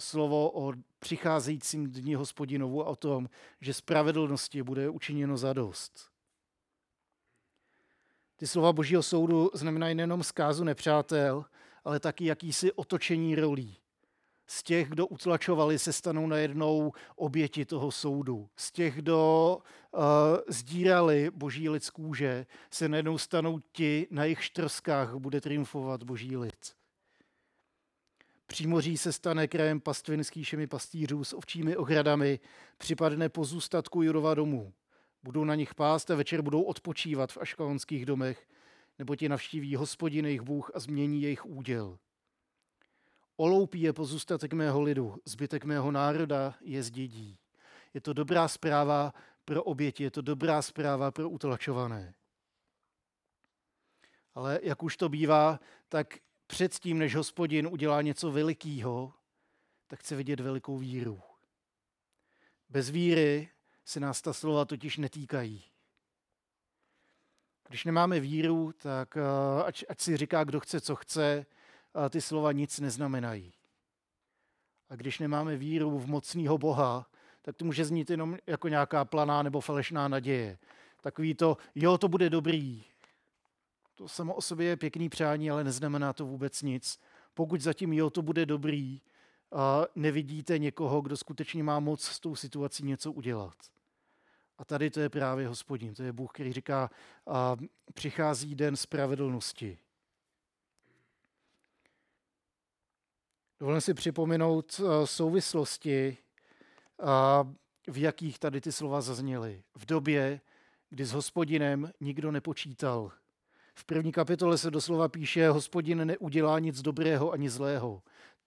slovo 0.00 0.50
o 0.54 0.72
přicházejícím 0.98 1.90
dní 1.90 2.14
hospodinovu 2.14 2.86
a 2.86 2.88
o 2.88 2.96
tom, 2.96 3.28
že 3.60 3.74
spravedlnosti 3.74 4.62
bude 4.62 4.88
učiněno 4.88 5.36
za 5.36 5.52
dost. 5.52 6.10
Ty 8.36 8.46
slova 8.46 8.72
Božího 8.72 9.02
soudu 9.02 9.50
znamenají 9.54 9.94
nejenom 9.94 10.22
zkázu 10.22 10.64
nepřátel, 10.64 11.44
ale 11.84 12.00
taky 12.00 12.24
jakýsi 12.24 12.72
otočení 12.72 13.34
rolí. 13.34 13.76
Z 14.46 14.62
těch, 14.62 14.88
kdo 14.88 15.06
utlačovali, 15.06 15.78
se 15.78 15.92
stanou 15.92 16.26
najednou 16.26 16.92
oběti 17.16 17.64
toho 17.64 17.90
soudu. 17.90 18.48
Z 18.56 18.72
těch, 18.72 18.94
kdo 18.94 19.58
uh, 19.92 20.02
zdírali 20.48 21.30
boží 21.30 21.68
lid 21.68 21.84
z 21.84 21.90
kůže, 21.90 22.46
se 22.70 22.88
najednou 22.88 23.18
stanou 23.18 23.58
ti, 23.72 24.06
na 24.10 24.24
jejich 24.24 24.44
štroskách 24.44 25.14
bude 25.14 25.40
triumfovat 25.40 26.02
boží 26.02 26.36
lid. 26.36 26.74
Přímoří 28.50 28.96
se 28.96 29.12
stane 29.12 29.48
krajem 29.48 29.80
pastvinský 29.80 30.42
všemi 30.42 30.66
pastýřů 30.66 31.24
s 31.24 31.32
ovčími 31.32 31.76
ohradami, 31.76 32.40
připadne 32.78 33.28
pozůstatku 33.28 34.02
Judova 34.02 34.34
domů. 34.34 34.72
Budou 35.22 35.44
na 35.44 35.54
nich 35.54 35.74
pást 35.74 36.10
a 36.10 36.14
večer 36.14 36.42
budou 36.42 36.62
odpočívat 36.62 37.32
v 37.32 37.38
aškalonských 37.38 38.06
domech, 38.06 38.48
nebo 38.98 39.16
ti 39.16 39.28
navštíví 39.28 39.76
hospodin 39.76 40.24
jejich 40.24 40.40
Bůh 40.40 40.70
a 40.74 40.80
změní 40.80 41.22
jejich 41.22 41.46
úděl. 41.46 41.98
Oloupí 43.36 43.80
je 43.80 43.92
pozůstatek 43.92 44.52
mého 44.52 44.82
lidu, 44.82 45.16
zbytek 45.24 45.64
mého 45.64 45.90
národa 45.90 46.54
je 46.60 46.82
zdědí. 46.82 47.38
Je 47.94 48.00
to 48.00 48.12
dobrá 48.12 48.48
zpráva 48.48 49.14
pro 49.44 49.62
oběti, 49.64 50.02
je 50.02 50.10
to 50.10 50.22
dobrá 50.22 50.62
zpráva 50.62 51.10
pro 51.10 51.30
utlačované. 51.30 52.14
Ale 54.34 54.60
jak 54.62 54.82
už 54.82 54.96
to 54.96 55.08
bývá, 55.08 55.60
tak 55.88 56.18
předtím, 56.48 56.98
než 56.98 57.14
hospodin 57.14 57.66
udělá 57.66 58.02
něco 58.02 58.30
velikého, 58.32 59.12
tak 59.86 60.00
chce 60.00 60.16
vidět 60.16 60.40
velikou 60.40 60.78
víru. 60.78 61.20
Bez 62.68 62.90
víry 62.90 63.48
se 63.84 64.00
nás 64.00 64.22
ta 64.22 64.32
slova 64.32 64.64
totiž 64.64 64.96
netýkají. 64.96 65.64
Když 67.68 67.84
nemáme 67.84 68.20
víru, 68.20 68.72
tak 68.72 69.16
eh, 69.16 69.64
ať, 69.64 69.84
ať 69.88 70.00
si 70.00 70.16
říká, 70.16 70.44
kdo 70.44 70.60
chce, 70.60 70.80
co 70.80 70.96
chce, 70.96 71.46
ty 72.10 72.20
slova 72.20 72.52
nic 72.52 72.80
neznamenají. 72.80 73.52
A 74.88 74.96
když 74.96 75.18
nemáme 75.18 75.56
víru 75.56 75.98
v 75.98 76.06
mocného 76.06 76.58
Boha, 76.58 77.10
tak 77.42 77.56
to 77.56 77.64
může 77.64 77.84
znít 77.84 78.10
jenom 78.10 78.38
jako 78.46 78.68
nějaká 78.68 79.04
planá 79.04 79.42
nebo 79.42 79.60
falešná 79.60 80.08
naděje. 80.08 80.58
Takový 81.00 81.34
to, 81.34 81.56
jo, 81.74 81.98
to 81.98 82.08
bude 82.08 82.30
dobrý, 82.30 82.84
to 83.98 84.08
samo 84.08 84.34
o 84.34 84.40
sobě 84.40 84.66
je 84.66 84.76
pěkný 84.76 85.08
přání, 85.08 85.50
ale 85.50 85.64
neznamená 85.64 86.12
to 86.12 86.26
vůbec 86.26 86.62
nic. 86.62 87.00
Pokud 87.34 87.60
zatím 87.60 87.92
jo, 87.92 88.10
to 88.10 88.22
bude 88.22 88.46
dobrý, 88.46 89.00
a 89.52 89.84
nevidíte 89.94 90.58
někoho, 90.58 91.00
kdo 91.00 91.16
skutečně 91.16 91.62
má 91.62 91.80
moc 91.80 92.02
s 92.02 92.20
tou 92.20 92.36
situací 92.36 92.84
něco 92.84 93.12
udělat. 93.12 93.54
A 94.58 94.64
tady 94.64 94.90
to 94.90 95.00
je 95.00 95.08
právě 95.08 95.48
hospodin, 95.48 95.94
to 95.94 96.02
je 96.02 96.12
Bůh, 96.12 96.32
který 96.32 96.52
říká, 96.52 96.90
a 97.26 97.56
přichází 97.94 98.54
den 98.54 98.76
spravedlnosti. 98.76 99.78
Dovolím 103.60 103.80
si 103.80 103.94
připomenout 103.94 104.80
souvislosti, 105.04 106.16
v 107.90 107.98
jakých 107.98 108.38
tady 108.38 108.60
ty 108.60 108.72
slova 108.72 109.00
zazněly. 109.00 109.62
V 109.74 109.86
době, 109.86 110.40
kdy 110.90 111.04
s 111.04 111.12
hospodinem 111.12 111.92
nikdo 112.00 112.32
nepočítal, 112.32 113.12
v 113.78 113.84
první 113.84 114.12
kapitole 114.12 114.58
se 114.58 114.70
doslova 114.70 115.08
píše, 115.08 115.48
hospodin 115.48 116.06
neudělá 116.06 116.58
nic 116.58 116.82
dobrého 116.82 117.32
ani 117.32 117.50
zlého. 117.50 118.02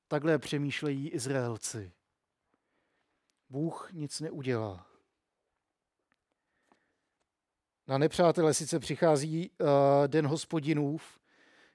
Takhle 0.07 0.39
přemýšlejí 0.39 1.09
Izraelci. 1.09 1.91
Bůh 3.49 3.89
nic 3.93 4.19
neudělá. 4.19 4.87
Na 7.87 7.97
nepřátele 7.97 8.53
sice 8.53 8.79
přichází 8.79 9.49
uh, 9.49 9.67
den 10.07 10.27
hospodinův, 10.27 11.19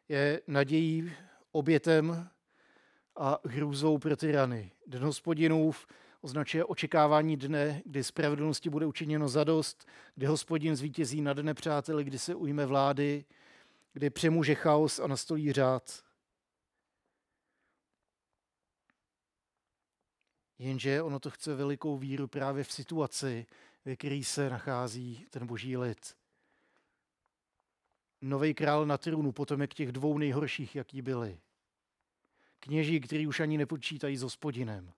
je 0.08 0.42
nadějí, 0.46 1.12
obětem 1.52 2.28
a 3.16 3.38
hrůzou 3.44 3.98
pro 3.98 4.16
tyrany. 4.16 4.72
Den 4.86 5.02
hospodinův 5.02 5.86
označuje 6.20 6.64
očekávání 6.64 7.36
dne, 7.36 7.82
kdy 7.84 8.04
spravedlnosti 8.04 8.70
bude 8.70 8.86
učiněno 8.86 9.28
zadost, 9.28 9.86
kdy 10.14 10.26
hospodin 10.26 10.76
zvítězí 10.76 11.20
nad 11.20 11.36
nepřáteli, 11.36 12.04
kdy 12.04 12.18
se 12.18 12.34
ujme 12.34 12.66
vlády, 12.66 13.24
kdy 13.96 14.10
přemůže 14.10 14.54
chaos 14.54 14.98
a 14.98 15.06
nastolí 15.06 15.52
řád. 15.52 16.04
Jenže 20.58 21.02
ono 21.02 21.20
to 21.20 21.30
chce 21.30 21.54
velikou 21.54 21.98
víru 21.98 22.28
právě 22.28 22.64
v 22.64 22.72
situaci, 22.72 23.46
ve 23.84 23.96
které 23.96 24.22
se 24.24 24.50
nachází 24.50 25.26
ten 25.30 25.46
boží 25.46 25.76
lid. 25.76 26.16
Nový 28.20 28.54
král 28.54 28.86
na 28.86 28.98
trůnu, 28.98 29.32
potomek 29.32 29.74
těch 29.74 29.92
dvou 29.92 30.18
nejhorších, 30.18 30.76
jaký 30.76 31.02
byli. 31.02 31.40
Kněží, 32.60 33.00
který 33.00 33.26
už 33.26 33.40
ani 33.40 33.58
nepočítají 33.58 34.16
s 34.16 34.22
hospodinem. 34.22 34.92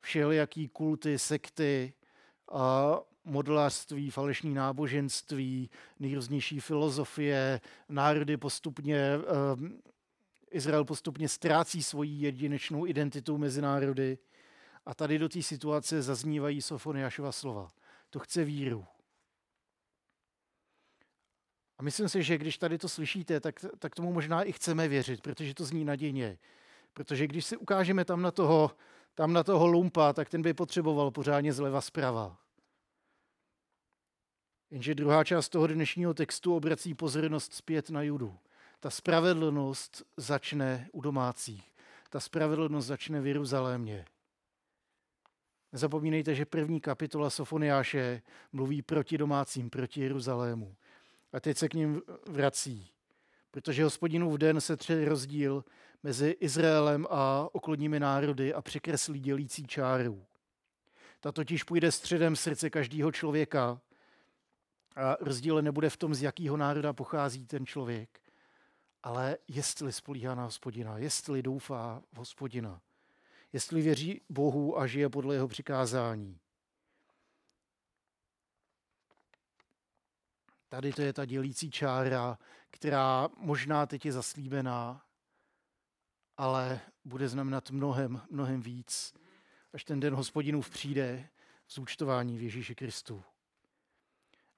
Všelijaký 0.00 0.68
kulty, 0.68 1.18
sekty, 1.18 1.94
a 2.52 2.96
modelářství, 3.24 4.10
falešní 4.10 4.54
náboženství, 4.54 5.70
nejrůznější 5.98 6.60
filozofie, 6.60 7.60
národy 7.88 8.36
postupně, 8.36 9.18
um, 9.54 9.82
Izrael 10.50 10.84
postupně 10.84 11.28
ztrácí 11.28 11.82
svoji 11.82 12.10
jedinečnou 12.10 12.86
identitu 12.86 13.38
mezi 13.38 13.62
národy. 13.62 14.18
A 14.86 14.94
tady 14.94 15.18
do 15.18 15.28
té 15.28 15.42
situace 15.42 16.02
zaznívají 16.02 16.62
Sofoniášova 16.62 17.32
slova. 17.32 17.68
To 18.10 18.18
chce 18.18 18.44
víru. 18.44 18.84
A 21.78 21.82
myslím 21.82 22.08
si, 22.08 22.22
že 22.22 22.38
když 22.38 22.58
tady 22.58 22.78
to 22.78 22.88
slyšíte, 22.88 23.40
tak, 23.40 23.64
tak 23.78 23.94
tomu 23.94 24.12
možná 24.12 24.42
i 24.42 24.52
chceme 24.52 24.88
věřit, 24.88 25.20
protože 25.20 25.54
to 25.54 25.64
zní 25.64 25.84
nadějně. 25.84 26.38
Protože 26.92 27.26
když 27.26 27.44
si 27.44 27.56
ukážeme 27.56 28.04
tam 28.04 28.22
na 28.22 28.30
toho, 28.30 28.70
tam 29.14 29.32
na 29.32 29.44
toho 29.44 29.66
lumpa, 29.66 30.12
tak 30.12 30.28
ten 30.28 30.42
by 30.42 30.54
potřeboval 30.54 31.10
pořádně 31.10 31.52
zleva 31.52 31.80
zprava. 31.80 32.43
Jenže 34.70 34.94
druhá 34.94 35.24
část 35.24 35.48
toho 35.48 35.66
dnešního 35.66 36.14
textu 36.14 36.56
obrací 36.56 36.94
pozornost 36.94 37.54
zpět 37.54 37.90
na 37.90 38.02
Judu. 38.02 38.38
Ta 38.80 38.90
spravedlnost 38.90 40.02
začne 40.16 40.88
u 40.92 41.00
domácích. 41.00 41.72
Ta 42.10 42.20
spravedlnost 42.20 42.86
začne 42.86 43.20
v 43.20 43.26
Jeruzalémě. 43.26 44.04
Nezapomínejte, 45.72 46.34
že 46.34 46.44
první 46.44 46.80
kapitola 46.80 47.30
Sofoniáše 47.30 48.22
mluví 48.52 48.82
proti 48.82 49.18
domácím, 49.18 49.70
proti 49.70 50.00
Jeruzalému. 50.00 50.76
A 51.32 51.40
teď 51.40 51.56
se 51.56 51.68
k 51.68 51.74
ním 51.74 52.02
vrací. 52.26 52.90
Protože 53.50 53.84
hospodinův 53.84 54.38
den 54.38 54.60
se 54.60 54.76
tři 54.76 55.04
rozdíl 55.04 55.64
mezi 56.02 56.30
Izraelem 56.40 57.06
a 57.10 57.48
okolními 57.52 58.00
národy 58.00 58.54
a 58.54 58.62
překreslí 58.62 59.20
dělící 59.20 59.66
čáru. 59.66 60.24
Ta 61.20 61.32
totiž 61.32 61.62
půjde 61.62 61.92
středem 61.92 62.36
srdce 62.36 62.70
každého 62.70 63.12
člověka 63.12 63.80
rozdíl 65.20 65.62
nebude 65.62 65.90
v 65.90 65.96
tom, 65.96 66.14
z 66.14 66.22
jakého 66.22 66.56
národa 66.56 66.92
pochází 66.92 67.46
ten 67.46 67.66
člověk, 67.66 68.20
ale 69.02 69.38
jestli 69.48 69.92
spolíhá 69.92 70.34
na 70.34 70.44
hospodina, 70.44 70.98
jestli 70.98 71.42
doufá 71.42 72.02
v 72.12 72.16
hospodina, 72.16 72.80
jestli 73.52 73.82
věří 73.82 74.20
Bohu 74.28 74.78
a 74.78 74.86
žije 74.86 75.08
podle 75.08 75.34
jeho 75.34 75.48
přikázání. 75.48 76.40
Tady 80.68 80.92
to 80.92 81.02
je 81.02 81.12
ta 81.12 81.24
dělící 81.24 81.70
čára, 81.70 82.38
která 82.70 83.28
možná 83.36 83.86
teď 83.86 84.06
je 84.06 84.12
zaslíbená, 84.12 85.04
ale 86.36 86.80
bude 87.04 87.28
znamenat 87.28 87.70
mnohem, 87.70 88.22
mnohem 88.30 88.62
víc, 88.62 89.14
až 89.72 89.84
ten 89.84 90.00
den 90.00 90.14
hospodinův 90.14 90.70
přijde 90.70 91.28
v 91.66 91.72
zúčtování 91.72 92.38
v 92.38 92.42
Ježíši 92.42 92.74
Kristu. 92.74 93.24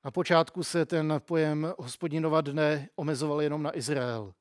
Na 0.07 0.11
počátku 0.11 0.63
se 0.63 0.87
ten 0.87 1.21
pojem 1.25 1.75
hospodinova 1.79 2.41
dne 2.41 2.89
omezoval 2.97 3.43
jenom 3.43 3.63
na 3.63 3.77
Izrael. 3.77 4.35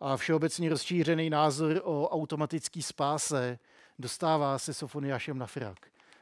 A 0.00 0.16
všeobecně 0.16 0.68
rozšířený 0.68 1.30
názor 1.30 1.80
o 1.84 2.08
automatický 2.08 2.82
spáse 2.82 3.58
dostává 3.98 4.58
se 4.58 4.74
Sofoniášem 4.74 5.38
na 5.38 5.46
frak. 5.46 5.78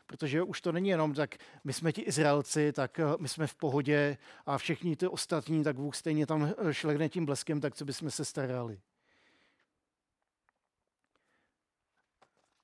Protože 0.07 0.43
už 0.43 0.61
to 0.61 0.73
není 0.73 0.89
jenom 0.89 1.15
tak, 1.15 1.35
my 1.65 1.73
jsme 1.73 1.93
ti 1.93 2.01
Izraelci, 2.01 2.73
tak 2.73 2.99
eh, 2.99 3.05
my 3.21 3.29
jsme 3.29 3.47
v 3.47 3.55
pohodě 3.55 4.19
a 4.47 4.59
všichni 4.59 4.97
ty 4.97 5.07
ostatní, 5.07 5.65
tak 5.65 5.77
Bůh 5.77 5.97
stejně 5.97 6.27
tam 6.27 6.55
eh, 6.59 6.75
šlegne 6.75 7.09
tím 7.09 7.27
bleskem, 7.27 7.61
tak 7.61 7.75
co 7.75 7.85
bychom 7.85 8.11
se 8.11 8.25
starali. 8.25 8.81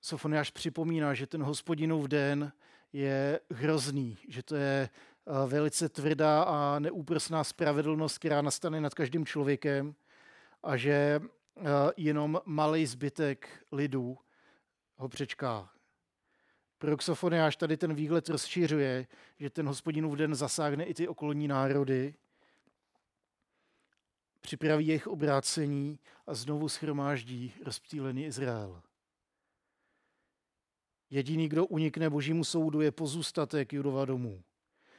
Sofoniáš 0.00 0.50
připomíná, 0.50 1.14
že 1.14 1.26
ten 1.26 1.42
hospodinův 1.42 2.06
den 2.06 2.52
je 2.92 3.40
hrozný, 3.50 4.18
že 4.28 4.42
to 4.42 4.56
je 4.56 4.88
velice 5.46 5.88
tvrdá 5.88 6.42
a 6.42 6.78
neúprosná 6.78 7.44
spravedlnost, 7.44 8.18
která 8.18 8.42
nastane 8.42 8.80
nad 8.80 8.94
každým 8.94 9.26
člověkem 9.26 9.94
a 10.62 10.76
že 10.76 11.20
jenom 11.96 12.40
malý 12.44 12.86
zbytek 12.86 13.64
lidů 13.72 14.18
ho 14.96 15.08
přečká. 15.08 15.70
Proxofoniáš 16.78 17.56
tady 17.56 17.76
ten 17.76 17.94
výhled 17.94 18.28
rozšiřuje, 18.28 19.06
že 19.38 19.50
ten 19.50 19.68
hospodinův 19.68 20.18
den 20.18 20.34
zasáhne 20.34 20.84
i 20.84 20.94
ty 20.94 21.08
okolní 21.08 21.48
národy, 21.48 22.14
připraví 24.40 24.86
jejich 24.86 25.06
obrácení 25.06 25.98
a 26.26 26.34
znovu 26.34 26.68
schromáždí 26.68 27.54
rozptýlený 27.64 28.24
Izrael. 28.24 28.82
Jediný, 31.10 31.48
kdo 31.48 31.66
unikne 31.66 32.10
božímu 32.10 32.44
soudu, 32.44 32.80
je 32.80 32.90
pozůstatek 32.90 33.72
Judova 33.72 34.04
domů. 34.04 34.42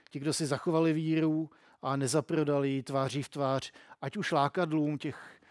Ti, 0.10 0.20
kdo 0.20 0.34
si 0.34 0.46
zachovali 0.46 0.94
víru 0.94 1.50
a 1.82 1.96
nezaprodali 1.96 2.84
tváří 2.84 3.24
v 3.24 3.30
tvář, 3.30 3.72
ať 4.02 4.18
už 4.18 4.32
lákadlům 4.32 4.98
těch 4.98 5.42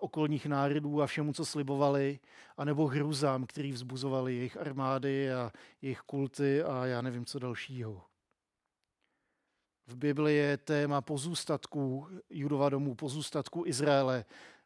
okolních 0.00 0.46
národů 0.46 1.02
a 1.02 1.06
všemu, 1.06 1.32
co 1.32 1.44
slibovali, 1.44 2.20
anebo 2.56 2.86
hrůzám, 2.86 3.46
který 3.46 3.72
vzbuzovali 3.72 4.34
jejich 4.34 4.56
armády 4.56 5.32
a 5.32 5.52
jejich 5.82 6.00
kulty 6.00 6.62
a 6.62 6.86
já 6.86 7.02
nevím, 7.02 7.24
co 7.24 7.38
dalšího. 7.38 8.02
V 9.86 9.96
Bibli 9.96 10.34
je 10.34 10.56
téma 10.56 11.00
pozůstatků 11.00 12.08
Judova 12.30 12.68
domů, 12.68 12.94
pozůstatků 12.94 13.66
Izraele, 13.66 14.24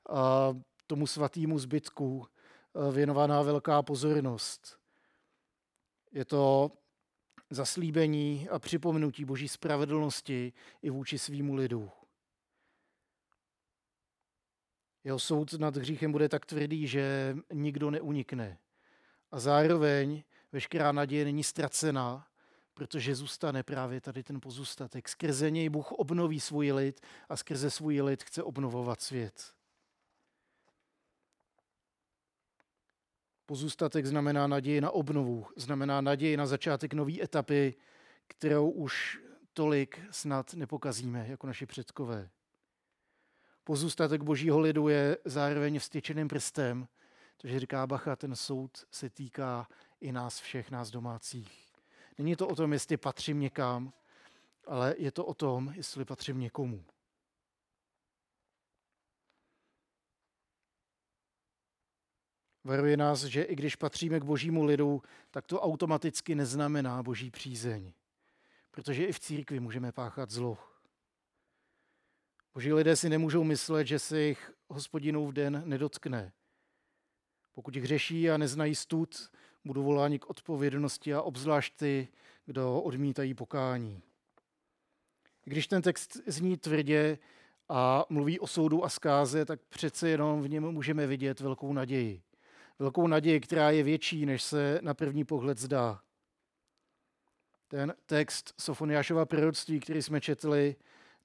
a 0.09 0.55
tomu 0.87 1.07
svatýmu 1.07 1.59
zbytku 1.59 2.27
věnovaná 2.93 3.43
velká 3.43 3.83
pozornost. 3.83 4.79
Je 6.13 6.25
to 6.25 6.73
zaslíbení 7.51 8.49
a 8.49 8.59
připomenutí 8.59 9.25
boží 9.25 9.49
spravedlnosti 9.49 10.53
i 10.83 10.91
vůči 10.91 11.19
svýmu 11.19 11.55
lidu. 11.55 11.91
Jeho 15.05 15.19
soud 15.19 15.53
nad 15.53 15.77
hříchem 15.77 16.13
bude 16.13 16.29
tak 16.29 16.47
tvrdý, 16.47 16.87
že 16.87 17.37
nikdo 17.53 17.91
neunikne. 17.91 18.59
A 19.31 19.41
zároveň 19.41 20.23
veškerá 20.53 20.93
naděje 20.93 21.25
není 21.25 21.45
ztracená, 21.45 22.27
protože 22.75 23.15
zůstane 23.15 23.63
právě 23.63 24.01
tady 24.01 24.23
ten 24.23 24.41
pozůstatek. 24.41 25.09
Skrze 25.09 25.51
něj 25.51 25.69
Bůh 25.69 25.93
obnoví 25.93 26.41
svůj 26.41 26.73
lid 26.73 27.01
a 27.29 27.37
skrze 27.37 27.71
svůj 27.71 28.03
lid 28.03 28.23
chce 28.23 28.43
obnovovat 28.43 29.01
svět. 29.01 29.58
Pozůstatek 33.49 34.07
znamená 34.07 34.47
naději 34.47 34.81
na 34.81 34.91
obnovu, 34.91 35.47
znamená 35.57 36.01
naději 36.01 36.37
na 36.37 36.47
začátek 36.47 36.95
nové 36.95 37.23
etapy, 37.23 37.75
kterou 38.27 38.71
už 38.71 39.21
tolik 39.53 40.01
snad 40.11 40.55
nepokazíme 40.55 41.27
jako 41.29 41.47
naši 41.47 41.67
předkové. 41.67 42.31
Pozůstatek 43.65 44.23
božího 44.23 44.61
lidu 44.61 44.89
je 44.89 45.19
zároveň 45.25 45.79
vstyčeným 45.79 46.29
prstem, 46.29 46.89
protože 47.37 47.61
říká 47.61 47.87
Bacha, 47.87 48.17
ten 48.17 48.37
soud 48.37 48.71
se 48.91 49.11
týká 49.11 49.69
i 50.01 50.13
nás 50.13 50.41
všech, 50.41 50.71
nás 50.71 50.91
domácích. 50.91 51.73
Není 52.19 52.37
to 52.37 52.49
o 52.49 52.55
tom, 52.55 52.73
jestli 52.73 52.97
patřím 52.97 53.41
někam, 53.41 53.93
ale 54.67 54.95
je 54.99 55.13
to 55.13 55.27
o 55.27 55.35
tom, 55.35 55.73
jestli 55.75 56.05
patřím 56.05 56.41
někomu. 56.41 56.85
Varuje 62.69 62.97
nás, 62.97 63.25
že 63.25 63.43
i 63.43 63.55
když 63.55 63.77
patříme 63.77 64.21
k 64.21 64.25
božímu 64.25 64.65
lidu, 64.65 65.03
tak 65.31 65.47
to 65.47 65.61
automaticky 65.61 66.35
neznamená 66.35 67.03
boží 67.03 67.31
přízeň. 67.31 67.93
Protože 68.71 69.05
i 69.05 69.13
v 69.13 69.21
církvi 69.21 69.61
můžeme 69.61 69.93
páchat 69.93 70.31
zlo. 70.31 70.59
Boží 72.55 72.73
lidé 72.73 72.97
si 72.97 73.09
nemůžou 73.09 73.45
myslet, 73.45 73.87
že 73.87 73.99
se 73.99 74.21
jich 74.21 74.53
hospodinův 74.69 75.33
den 75.33 75.63
nedotkne. 75.65 76.33
Pokud 77.53 77.77
jich 77.77 77.87
řeší 77.87 78.31
a 78.31 78.37
neznají 78.37 78.75
stud, 78.75 79.31
budou 79.65 79.83
voláni 79.83 80.19
k 80.19 80.31
odpovědnosti 80.31 81.15
a 81.15 81.23
obzvlášť 81.23 81.77
ty, 81.77 82.09
kdo 82.47 82.83
odmítají 82.83 83.35
pokání. 83.35 84.03
Když 85.45 85.67
ten 85.67 85.83
text 85.83 86.17
zní 86.27 86.57
tvrdě 86.57 87.19
a 87.69 88.05
mluví 88.09 88.41
o 88.41 88.47
soudu 88.47 88.85
a 88.85 88.89
zkáze, 88.89 89.45
tak 89.45 89.61
přece 89.69 90.09
jenom 90.09 90.43
v 90.43 90.49
něm 90.49 90.71
můžeme 90.71 91.07
vidět 91.07 91.41
velkou 91.41 91.73
naději. 91.73 92.23
Velkou 92.79 93.07
naději, 93.07 93.41
která 93.41 93.71
je 93.71 93.83
větší, 93.83 94.27
než 94.27 94.43
se 94.43 94.79
na 94.83 94.95
první 94.95 95.25
pohled 95.25 95.59
zdá. 95.59 96.01
Ten 97.69 97.95
text 98.07 98.55
Sofoniášova 98.61 99.27
proroctví, 99.27 99.81
který 99.81 100.03
jsme 100.03 100.21
četli, 100.21 100.77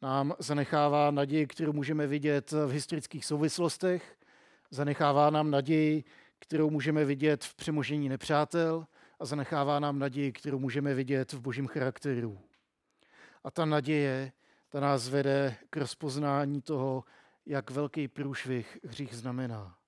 nám 0.01 0.33
zanechává 0.39 1.11
naději, 1.11 1.47
kterou 1.47 1.73
můžeme 1.73 2.07
vidět 2.07 2.51
v 2.51 2.69
historických 2.69 3.25
souvislostech, 3.25 4.17
zanechává 4.71 5.29
nám 5.29 5.51
naději, 5.51 6.03
kterou 6.39 6.69
můžeme 6.69 7.05
vidět 7.05 7.43
v 7.43 7.55
přemožení 7.55 8.09
nepřátel 8.09 8.85
a 9.19 9.25
zanechává 9.25 9.79
nám 9.79 9.99
naději, 9.99 10.31
kterou 10.31 10.59
můžeme 10.59 10.93
vidět 10.93 11.33
v 11.33 11.41
božím 11.41 11.67
charakteru. 11.67 12.39
A 13.43 13.51
ta 13.51 13.65
naděje, 13.65 14.31
ta 14.69 14.79
nás 14.79 15.09
vede 15.09 15.55
k 15.69 15.77
rozpoznání 15.77 16.61
toho, 16.61 17.03
jak 17.45 17.71
velký 17.71 18.07
průšvih 18.07 18.79
hřích 18.83 19.15
znamená. 19.15 19.82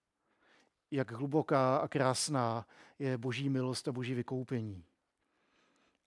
Jak 0.91 1.11
hluboká 1.11 1.77
a 1.77 1.87
krásná 1.87 2.67
je 2.99 3.17
boží 3.17 3.49
milost 3.49 3.87
a 3.87 3.91
boží 3.91 4.13
vykoupení. 4.13 4.85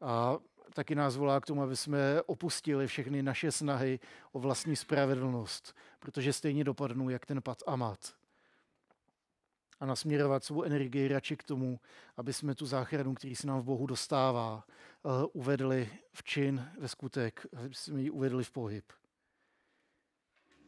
A 0.00 0.38
taky 0.74 0.94
nás 0.94 1.16
volá 1.16 1.40
k 1.40 1.46
tomu, 1.46 1.62
aby 1.62 1.76
jsme 1.76 2.22
opustili 2.22 2.86
všechny 2.86 3.22
naše 3.22 3.52
snahy 3.52 4.00
o 4.32 4.38
vlastní 4.38 4.76
spravedlnost, 4.76 5.76
protože 5.98 6.32
stejně 6.32 6.64
dopadnou 6.64 7.08
jak 7.08 7.26
ten 7.26 7.42
pad 7.42 7.62
Amat. 7.66 8.14
A 9.80 9.86
nasměrovat 9.86 10.44
svou 10.44 10.62
energii 10.62 11.08
radši 11.08 11.36
k 11.36 11.42
tomu, 11.42 11.80
aby 12.16 12.32
jsme 12.32 12.54
tu 12.54 12.66
záchranu, 12.66 13.14
který 13.14 13.36
se 13.36 13.46
nám 13.46 13.60
v 13.60 13.64
Bohu 13.64 13.86
dostává, 13.86 14.64
eh, 14.66 15.08
uvedli 15.32 15.90
v 16.12 16.24
čin, 16.24 16.70
ve 16.78 16.88
skutek, 16.88 17.46
aby 17.56 17.74
jsme 17.74 18.02
ji 18.02 18.10
uvedli 18.10 18.44
v 18.44 18.50
pohyb. 18.50 18.92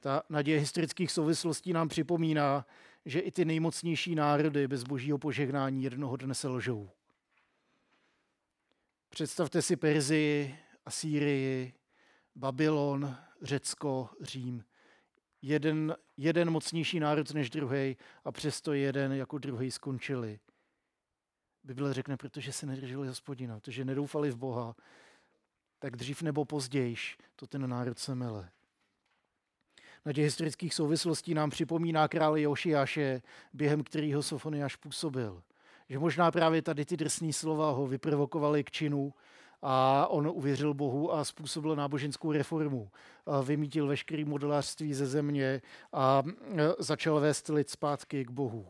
Ta 0.00 0.22
naděje 0.28 0.58
historických 0.60 1.12
souvislostí 1.12 1.72
nám 1.72 1.88
připomíná, 1.88 2.66
že 3.06 3.20
i 3.20 3.30
ty 3.30 3.44
nejmocnější 3.44 4.14
národy 4.14 4.68
bez 4.68 4.84
božího 4.84 5.18
požehnání 5.18 5.82
jednoho 5.82 6.16
dne 6.16 6.34
se 6.34 6.48
lžou. 6.48 6.90
Představte 9.08 9.62
si 9.62 9.76
Perzii, 9.76 10.58
Asýrii, 10.86 11.74
Babylon, 12.36 13.16
Řecko, 13.42 14.10
Řím. 14.20 14.64
Jeden, 15.42 15.96
jeden 16.16 16.50
mocnější 16.50 17.00
národ 17.00 17.34
než 17.34 17.50
druhý 17.50 17.96
a 18.24 18.32
přesto 18.32 18.72
jeden 18.72 19.12
jako 19.12 19.38
druhý 19.38 19.70
skončili. 19.70 20.40
Bible 21.64 21.94
řekne, 21.94 22.16
protože 22.16 22.52
se 22.52 22.66
nedrželi 22.66 23.08
hospodina, 23.08 23.60
protože 23.60 23.84
nedoufali 23.84 24.30
v 24.30 24.36
Boha, 24.36 24.76
tak 25.78 25.96
dřív 25.96 26.22
nebo 26.22 26.44
později 26.44 26.96
to 27.36 27.46
ten 27.46 27.70
národ 27.70 27.98
se 27.98 28.14
mele. 28.14 28.50
Na 30.04 30.12
těch 30.12 30.24
historických 30.24 30.74
souvislostí 30.74 31.34
nám 31.34 31.50
připomíná 31.50 32.08
král 32.08 32.38
Jošiáše, 32.38 33.22
během 33.52 33.84
kterého 33.84 34.22
Sofoniáš 34.22 34.76
působil 34.76 35.42
že 35.90 35.98
možná 35.98 36.30
právě 36.30 36.62
tady 36.62 36.84
ty 36.84 36.96
drsné 36.96 37.32
slova 37.32 37.70
ho 37.70 37.86
vyprovokovaly 37.86 38.64
k 38.64 38.70
činu 38.70 39.14
a 39.62 40.06
on 40.10 40.26
uvěřil 40.26 40.74
Bohu 40.74 41.12
a 41.12 41.24
způsobil 41.24 41.76
náboženskou 41.76 42.32
reformu. 42.32 42.90
Vymítil 43.44 43.86
veškerý 43.86 44.24
modelářství 44.24 44.94
ze 44.94 45.06
země 45.06 45.62
a 45.92 46.22
začal 46.78 47.20
vést 47.20 47.48
lid 47.48 47.70
zpátky 47.70 48.24
k 48.24 48.30
Bohu. 48.30 48.66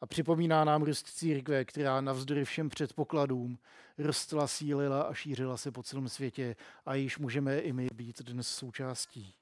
A 0.00 0.06
připomíná 0.06 0.64
nám 0.64 0.82
růst 0.82 1.06
církve, 1.06 1.64
která 1.64 2.00
navzdory 2.00 2.44
všem 2.44 2.68
předpokladům 2.68 3.58
rostla, 3.98 4.46
sílila 4.46 5.02
a 5.02 5.14
šířila 5.14 5.56
se 5.56 5.70
po 5.70 5.82
celém 5.82 6.08
světě 6.08 6.56
a 6.86 6.94
již 6.94 7.18
můžeme 7.18 7.58
i 7.58 7.72
my 7.72 7.88
být 7.94 8.22
dnes 8.22 8.48
součástí. 8.48 9.34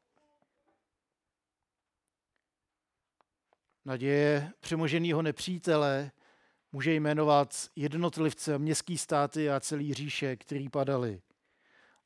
Naděje 3.84 4.52
přemoženého 4.60 5.22
nepřítele 5.22 6.10
může 6.72 6.94
jmenovat 6.94 7.70
jednotlivce, 7.76 8.58
městský 8.58 8.98
státy 8.98 9.50
a 9.50 9.60
celý 9.60 9.94
říše, 9.94 10.36
který 10.36 10.68
padali. 10.68 11.22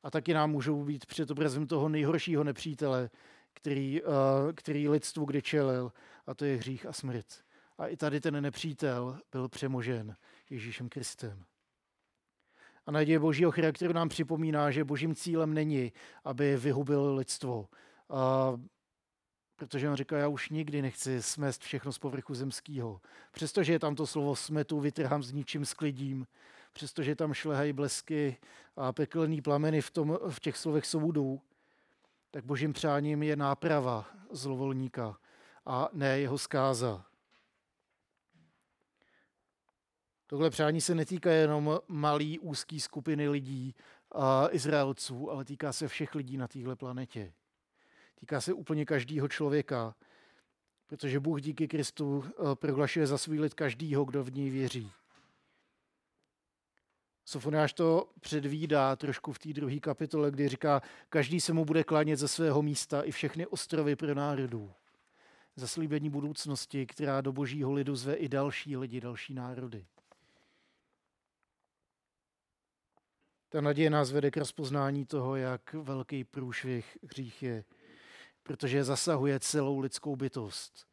A 0.03 0.11
taky 0.11 0.33
nám 0.33 0.51
můžou 0.51 0.83
být 0.83 1.05
před 1.05 1.31
obrazem 1.31 1.67
toho 1.67 1.89
nejhoršího 1.89 2.43
nepřítele, 2.43 3.09
který, 3.53 4.01
uh, 4.01 4.13
který 4.55 4.89
lidstvu 4.89 5.25
kdy 5.25 5.41
čelil, 5.41 5.91
a 6.27 6.33
to 6.33 6.45
je 6.45 6.57
hřích 6.57 6.85
a 6.85 6.93
smrt. 6.93 7.43
A 7.79 7.87
i 7.87 7.97
tady 7.97 8.21
ten 8.21 8.41
nepřítel 8.41 9.19
byl 9.31 9.49
přemožen 9.49 10.15
Ježíšem 10.49 10.89
Kristem. 10.89 11.45
A 12.85 12.91
naděje 12.91 13.19
božího 13.19 13.51
charakteru 13.51 13.93
nám 13.93 14.09
připomíná, 14.09 14.71
že 14.71 14.83
božím 14.83 15.15
cílem 15.15 15.53
není, 15.53 15.93
aby 16.23 16.57
vyhubil 16.57 17.15
lidstvo. 17.15 17.69
Uh, 18.07 18.59
Protože 19.59 19.89
on 19.89 19.95
říká, 19.95 20.17
já 20.17 20.27
už 20.27 20.49
nikdy 20.49 20.81
nechci 20.81 21.21
smést 21.21 21.61
všechno 21.61 21.91
z 21.91 21.99
povrchu 21.99 22.33
zemského. 22.33 23.01
Přestože 23.31 23.73
je 23.73 23.79
tam 23.79 23.95
to 23.95 24.07
slovo 24.07 24.35
smetu, 24.35 24.79
vytrhám 24.79 25.23
s 25.23 25.31
ničím 25.31 25.65
sklidím, 25.65 26.27
přestože 26.73 27.15
tam 27.15 27.33
šlehají 27.33 27.73
blesky 27.73 28.37
a 28.75 28.93
pekelný 28.93 29.41
plameny 29.41 29.81
v, 29.81 29.91
tom, 29.91 30.17
v 30.29 30.39
těch 30.39 30.57
slovech 30.57 30.85
soudů, 30.85 31.41
tak 32.31 32.45
božím 32.45 32.73
přáním 32.73 33.23
je 33.23 33.35
náprava 33.35 34.05
zlovolníka 34.31 35.17
a 35.65 35.89
ne 35.93 36.19
jeho 36.19 36.37
zkáza. 36.37 37.08
Tohle 40.29 40.49
přání 40.49 40.81
se 40.81 40.95
netýká 40.95 41.31
jenom 41.31 41.79
malý 41.87 42.39
úzký 42.39 42.79
skupiny 42.79 43.29
lidí 43.29 43.75
a 44.11 44.47
Izraelců, 44.51 45.31
ale 45.31 45.45
týká 45.45 45.73
se 45.73 45.87
všech 45.87 46.15
lidí 46.15 46.37
na 46.37 46.47
téhle 46.47 46.75
planetě. 46.75 47.33
Týká 48.19 48.41
se 48.41 48.53
úplně 48.53 48.85
každého 48.85 49.27
člověka, 49.27 49.95
protože 50.87 51.19
Bůh 51.19 51.41
díky 51.41 51.67
Kristu 51.67 52.25
prohlašuje 52.53 53.07
za 53.07 53.17
svůj 53.17 53.39
lid 53.39 53.53
každýho, 53.53 54.05
kdo 54.05 54.23
v 54.23 54.33
něj 54.33 54.49
věří. 54.49 54.91
Sofoniáš 57.25 57.73
to 57.73 58.09
předvídá 58.19 58.95
trošku 58.95 59.33
v 59.33 59.39
té 59.39 59.53
druhé 59.53 59.79
kapitole, 59.79 60.31
kdy 60.31 60.47
říká, 60.47 60.81
každý 61.09 61.41
se 61.41 61.53
mu 61.53 61.65
bude 61.65 61.83
klánět 61.83 62.19
ze 62.19 62.27
svého 62.27 62.61
místa 62.61 63.01
i 63.01 63.11
všechny 63.11 63.47
ostrovy 63.47 63.95
pro 63.95 64.15
národů. 64.15 64.71
Zaslíbení 65.55 66.09
budoucnosti, 66.09 66.85
která 66.85 67.21
do 67.21 67.31
božího 67.31 67.71
lidu 67.71 67.95
zve 67.95 68.13
i 68.13 68.29
další 68.29 68.77
lidi, 68.77 69.01
další 69.01 69.33
národy. 69.33 69.85
Ta 73.49 73.61
naděje 73.61 73.89
nás 73.89 74.11
vede 74.11 74.31
k 74.31 74.37
rozpoznání 74.37 75.05
toho, 75.05 75.35
jak 75.35 75.73
velký 75.73 76.23
průšvih 76.23 76.97
hřích 77.03 77.43
je 77.43 77.63
protože 78.49 78.83
zasahuje 78.83 79.39
celou 79.39 79.79
lidskou 79.79 80.15
bytost. 80.15 80.87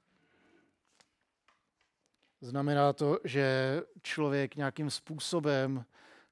Znamená 2.40 2.92
to, 2.92 3.19
že 3.25 3.81
člověk 4.03 4.57
nějakým 4.57 4.90
způsobem 4.90 5.85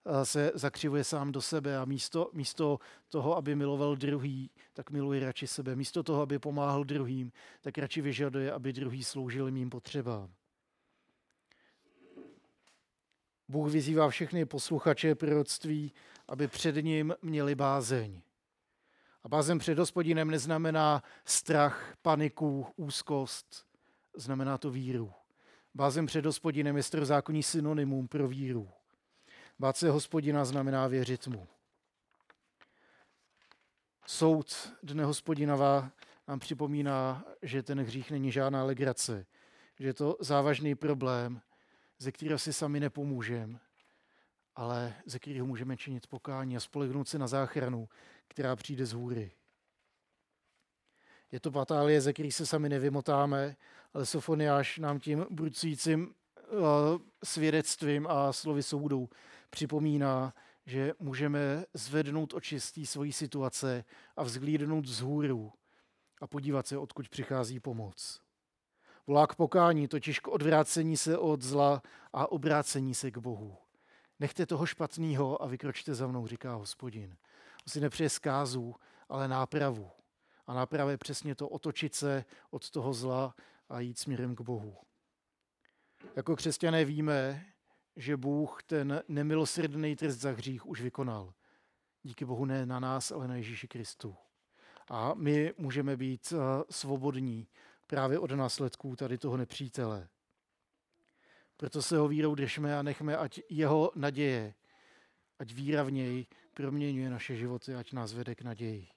eh, 0.07 0.25
se 0.25 0.53
zakřivuje 0.55 1.05
sám 1.05 1.33
do 1.33 1.43
sebe 1.43 1.79
a 1.79 1.85
místo, 1.85 2.31
místo 2.33 2.79
toho, 3.09 3.37
aby 3.37 3.55
miloval 3.55 3.97
druhý, 3.97 4.51
tak 4.73 4.91
miluje 4.91 5.21
radši 5.21 5.47
sebe. 5.47 5.77
Místo 5.77 6.03
toho, 6.03 6.23
aby 6.23 6.39
pomáhal 6.39 6.85
druhým, 6.85 7.33
tak 7.61 7.79
radši 7.79 8.01
vyžaduje, 8.01 8.53
aby 8.53 8.73
druhý 8.73 9.05
sloužil 9.05 9.51
mým 9.51 9.71
potřebám. 9.71 10.31
Bůh 13.49 13.73
vyzývá 13.73 14.09
všechny 14.09 14.45
posluchače 14.45 15.15
proroctví, 15.15 15.93
aby 16.29 16.49
před 16.49 16.77
ním 16.77 17.15
měli 17.23 17.55
bázeň. 17.55 18.21
A 19.25 19.29
bázem 19.29 19.59
před 19.59 19.79
hospodinem 19.79 20.31
neznamená 20.31 21.03
strach, 21.25 21.95
paniku, 22.03 22.67
úzkost, 22.77 23.67
znamená 24.17 24.59
to 24.59 24.71
víru. 24.71 25.13
Bázem 25.75 26.07
před 26.07 26.27
hospodinem 26.27 26.77
je 26.77 26.83
starozákonní 26.83 27.43
synonymum 27.43 28.09
pro 28.09 28.29
víru. 28.29 28.69
Bát 29.59 29.77
se 29.77 29.91
hospodina 29.91 30.45
znamená 30.45 30.87
věřit 30.87 31.27
mu. 31.27 31.49
Soud 34.07 34.73
dne 34.83 35.05
hospodinova 35.05 35.91
nám 36.29 36.39
připomíná, 36.39 37.25
že 37.43 37.63
ten 37.63 37.81
hřích 37.81 38.11
není 38.11 38.33
žádná 38.33 38.65
legrace, 38.65 39.27
že 39.81 39.87
je 39.87 39.95
to 39.95 40.17
závažný 40.21 40.75
problém, 40.75 41.41
ze 42.05 42.13
kterého 42.13 42.39
si 42.39 42.53
sami 42.53 42.81
nepomůžeme, 42.81 43.61
ale 44.55 44.95
ze 45.07 45.19
kterého 45.19 45.47
můžeme 45.47 45.77
činit 45.77 46.07
pokání 46.07 46.57
a 46.57 46.61
spolehnout 46.61 47.09
se 47.09 47.19
na 47.19 47.27
záchranu, 47.27 47.89
která 48.29 48.57
přijde 48.57 48.87
z 48.87 48.93
hůry. 48.93 49.33
Je 51.33 51.41
to 51.41 51.51
patálie, 51.51 52.01
ze 52.01 52.13
který 52.13 52.33
se 52.33 52.47
sami 52.47 52.69
nevymotáme, 52.69 53.57
ale 53.95 54.07
Sofoniáš 54.07 54.79
nám 54.79 55.01
tím 55.01 55.27
brucujícím 55.31 56.07
uh, 56.07 56.59
svědectvím 57.25 58.07
a 58.07 58.33
slovy 58.33 58.63
soudu 58.63 59.09
připomíná, 59.51 60.35
že 60.67 60.93
můžeme 60.99 61.65
zvednout 61.75 62.35
očistí 62.35 62.87
svojí 62.87 63.13
situace 63.13 63.85
a 64.17 64.23
vzglídnout 64.23 64.87
z 64.87 65.01
hůru 65.01 65.53
a 66.21 66.27
podívat 66.27 66.67
se, 66.67 66.79
odkud 66.79 67.09
přichází 67.09 67.61
pomoc. 67.61 68.24
Volá 69.07 69.27
k 69.27 69.35
pokání, 69.35 69.89
totiž 69.89 70.21
k 70.21 70.29
odvrácení 70.29 70.97
se 70.97 71.19
od 71.19 71.43
zla 71.43 71.83
a 72.13 72.33
obrácení 72.33 72.95
se 72.95 73.11
k 73.11 73.19
Bohu. 73.19 73.57
Nechte 74.21 74.47
toho 74.47 74.67
špatného 74.67 75.43
a 75.43 75.47
vykročte 75.47 75.95
za 75.95 76.07
mnou, 76.07 76.27
říká 76.27 76.55
hospodin. 76.55 77.11
On 77.67 77.69
si 77.69 77.81
nepřeje 77.81 78.11
zkázu, 78.11 78.75
ale 79.09 79.29
nápravu. 79.29 79.91
A 80.47 80.55
náprava 80.55 80.91
je 80.91 80.99
přesně 80.99 81.35
to 81.35 81.49
otočit 81.49 81.95
se 81.95 82.25
od 82.51 82.71
toho 82.71 82.95
zla 82.95 83.35
a 83.69 83.81
jít 83.81 83.99
směrem 83.99 84.37
k 84.37 84.41
Bohu. 84.41 84.77
Jako 86.17 86.37
křesťané 86.37 86.85
víme, 86.85 87.47
že 87.97 88.17
Bůh 88.17 88.63
ten 88.63 89.03
nemilosrdný 89.09 89.97
trest 89.97 90.17
za 90.17 90.31
hřích 90.31 90.67
už 90.67 90.81
vykonal. 90.81 91.35
Díky 92.03 92.25
Bohu 92.25 92.45
ne 92.45 92.67
na 92.67 92.81
nás, 92.81 93.11
ale 93.11 93.29
na 93.29 93.37
Ježíši 93.37 93.69
Kristu. 93.69 94.17
A 94.89 95.15
my 95.15 95.55
můžeme 95.59 95.97
být 95.97 96.33
eh, 96.33 96.65
svobodní 96.71 97.49
právě 97.87 98.19
od 98.19 98.31
následků 98.31 98.97
tady 98.97 99.19
toho 99.19 99.37
nepřítele. 99.37 100.09
Proto 101.57 101.83
se 101.83 101.97
ho 101.97 102.09
vírou 102.09 102.35
držme 102.35 102.79
a 102.79 102.83
nechme, 102.83 103.17
ať 103.17 103.41
jeho 103.51 103.93
naděje, 103.95 104.55
ať 105.39 105.53
víra 105.53 105.83
v 105.83 105.91
něj 105.91 106.27
proměňuje 106.55 107.11
naše 107.11 107.37
životy, 107.37 107.75
ať 107.75 107.93
nás 107.93 108.13
vede 108.13 108.35
k 108.35 108.43
naději. 108.43 108.89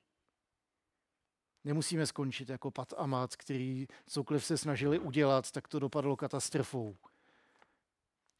Nemusíme 1.63 2.05
skončit 2.05 2.49
jako 2.49 2.71
Pat 2.71 2.93
a 2.97 3.05
Mát, 3.05 3.35
který 3.35 3.87
cokoliv 4.05 4.45
se 4.45 4.57
snažili 4.57 4.99
udělat, 4.99 5.51
tak 5.51 5.67
to 5.67 5.79
dopadlo 5.79 6.15
katastrofou. 6.15 6.97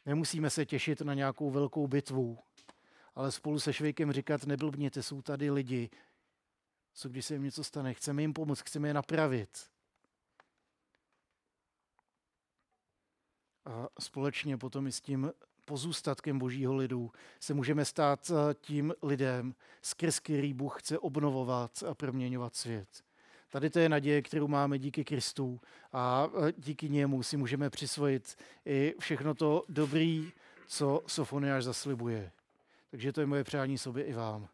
Nemusíme 0.06 0.50
se 0.50 0.66
těšit 0.66 1.02
na 1.02 1.14
nějakou 1.14 1.52
velkou 1.52 1.88
bitvu, 1.88 2.40
ale 3.16 3.32
spolu 3.32 3.60
se 3.60 3.74
Švejkem 3.74 4.12
říkat, 4.12 4.46
neblbněte, 4.46 5.04
jsou 5.04 5.22
tady 5.22 5.52
lidi, 5.52 5.90
co 6.94 7.10
když 7.10 7.26
se 7.26 7.34
jim 7.36 7.44
něco 7.44 7.64
stane, 7.64 7.94
chceme 7.94 8.22
jim 8.22 8.34
pomoct, 8.34 8.62
chceme 8.62 8.88
je 8.88 8.94
napravit. 8.94 9.70
A 13.68 13.88
společně 14.00 14.58
potom 14.58 14.88
i 14.88 14.92
s 14.92 15.02
tím 15.02 15.32
pozůstatkem 15.66 16.40
božího 16.40 16.76
lidu 16.76 17.12
se 17.40 17.54
můžeme 17.54 17.86
stát 17.86 18.32
eh, 18.32 18.54
tím 18.62 18.94
lidem, 19.04 19.56
skrz 19.82 20.20
který 20.20 20.54
Bůh 20.54 20.82
chce 20.82 21.00
obnovovat 21.00 21.84
a 21.90 21.96
proměňovat 21.96 22.56
svět. 22.56 22.88
Tady 23.50 23.70
to 23.70 23.80
je 23.80 23.90
naděje, 23.90 24.22
kterou 24.22 24.48
máme 24.48 24.80
díky 24.80 25.06
Kristu 25.06 25.62
a 25.94 26.28
eh, 26.48 26.54
díky 26.58 26.90
němu 26.90 27.24
si 27.24 27.38
můžeme 27.38 27.70
přisvojit 27.70 28.38
i 28.66 28.96
všechno 29.00 29.34
to 29.36 29.64
dobrý, 29.70 30.32
co 30.68 31.04
Sofoniáš 31.08 31.64
zaslibuje. 31.64 32.32
Takže 32.92 33.14
to 33.14 33.22
je 33.22 33.28
moje 33.28 33.44
přání 33.44 33.78
sobě 33.78 34.04
i 34.04 34.14
vám. 34.14 34.48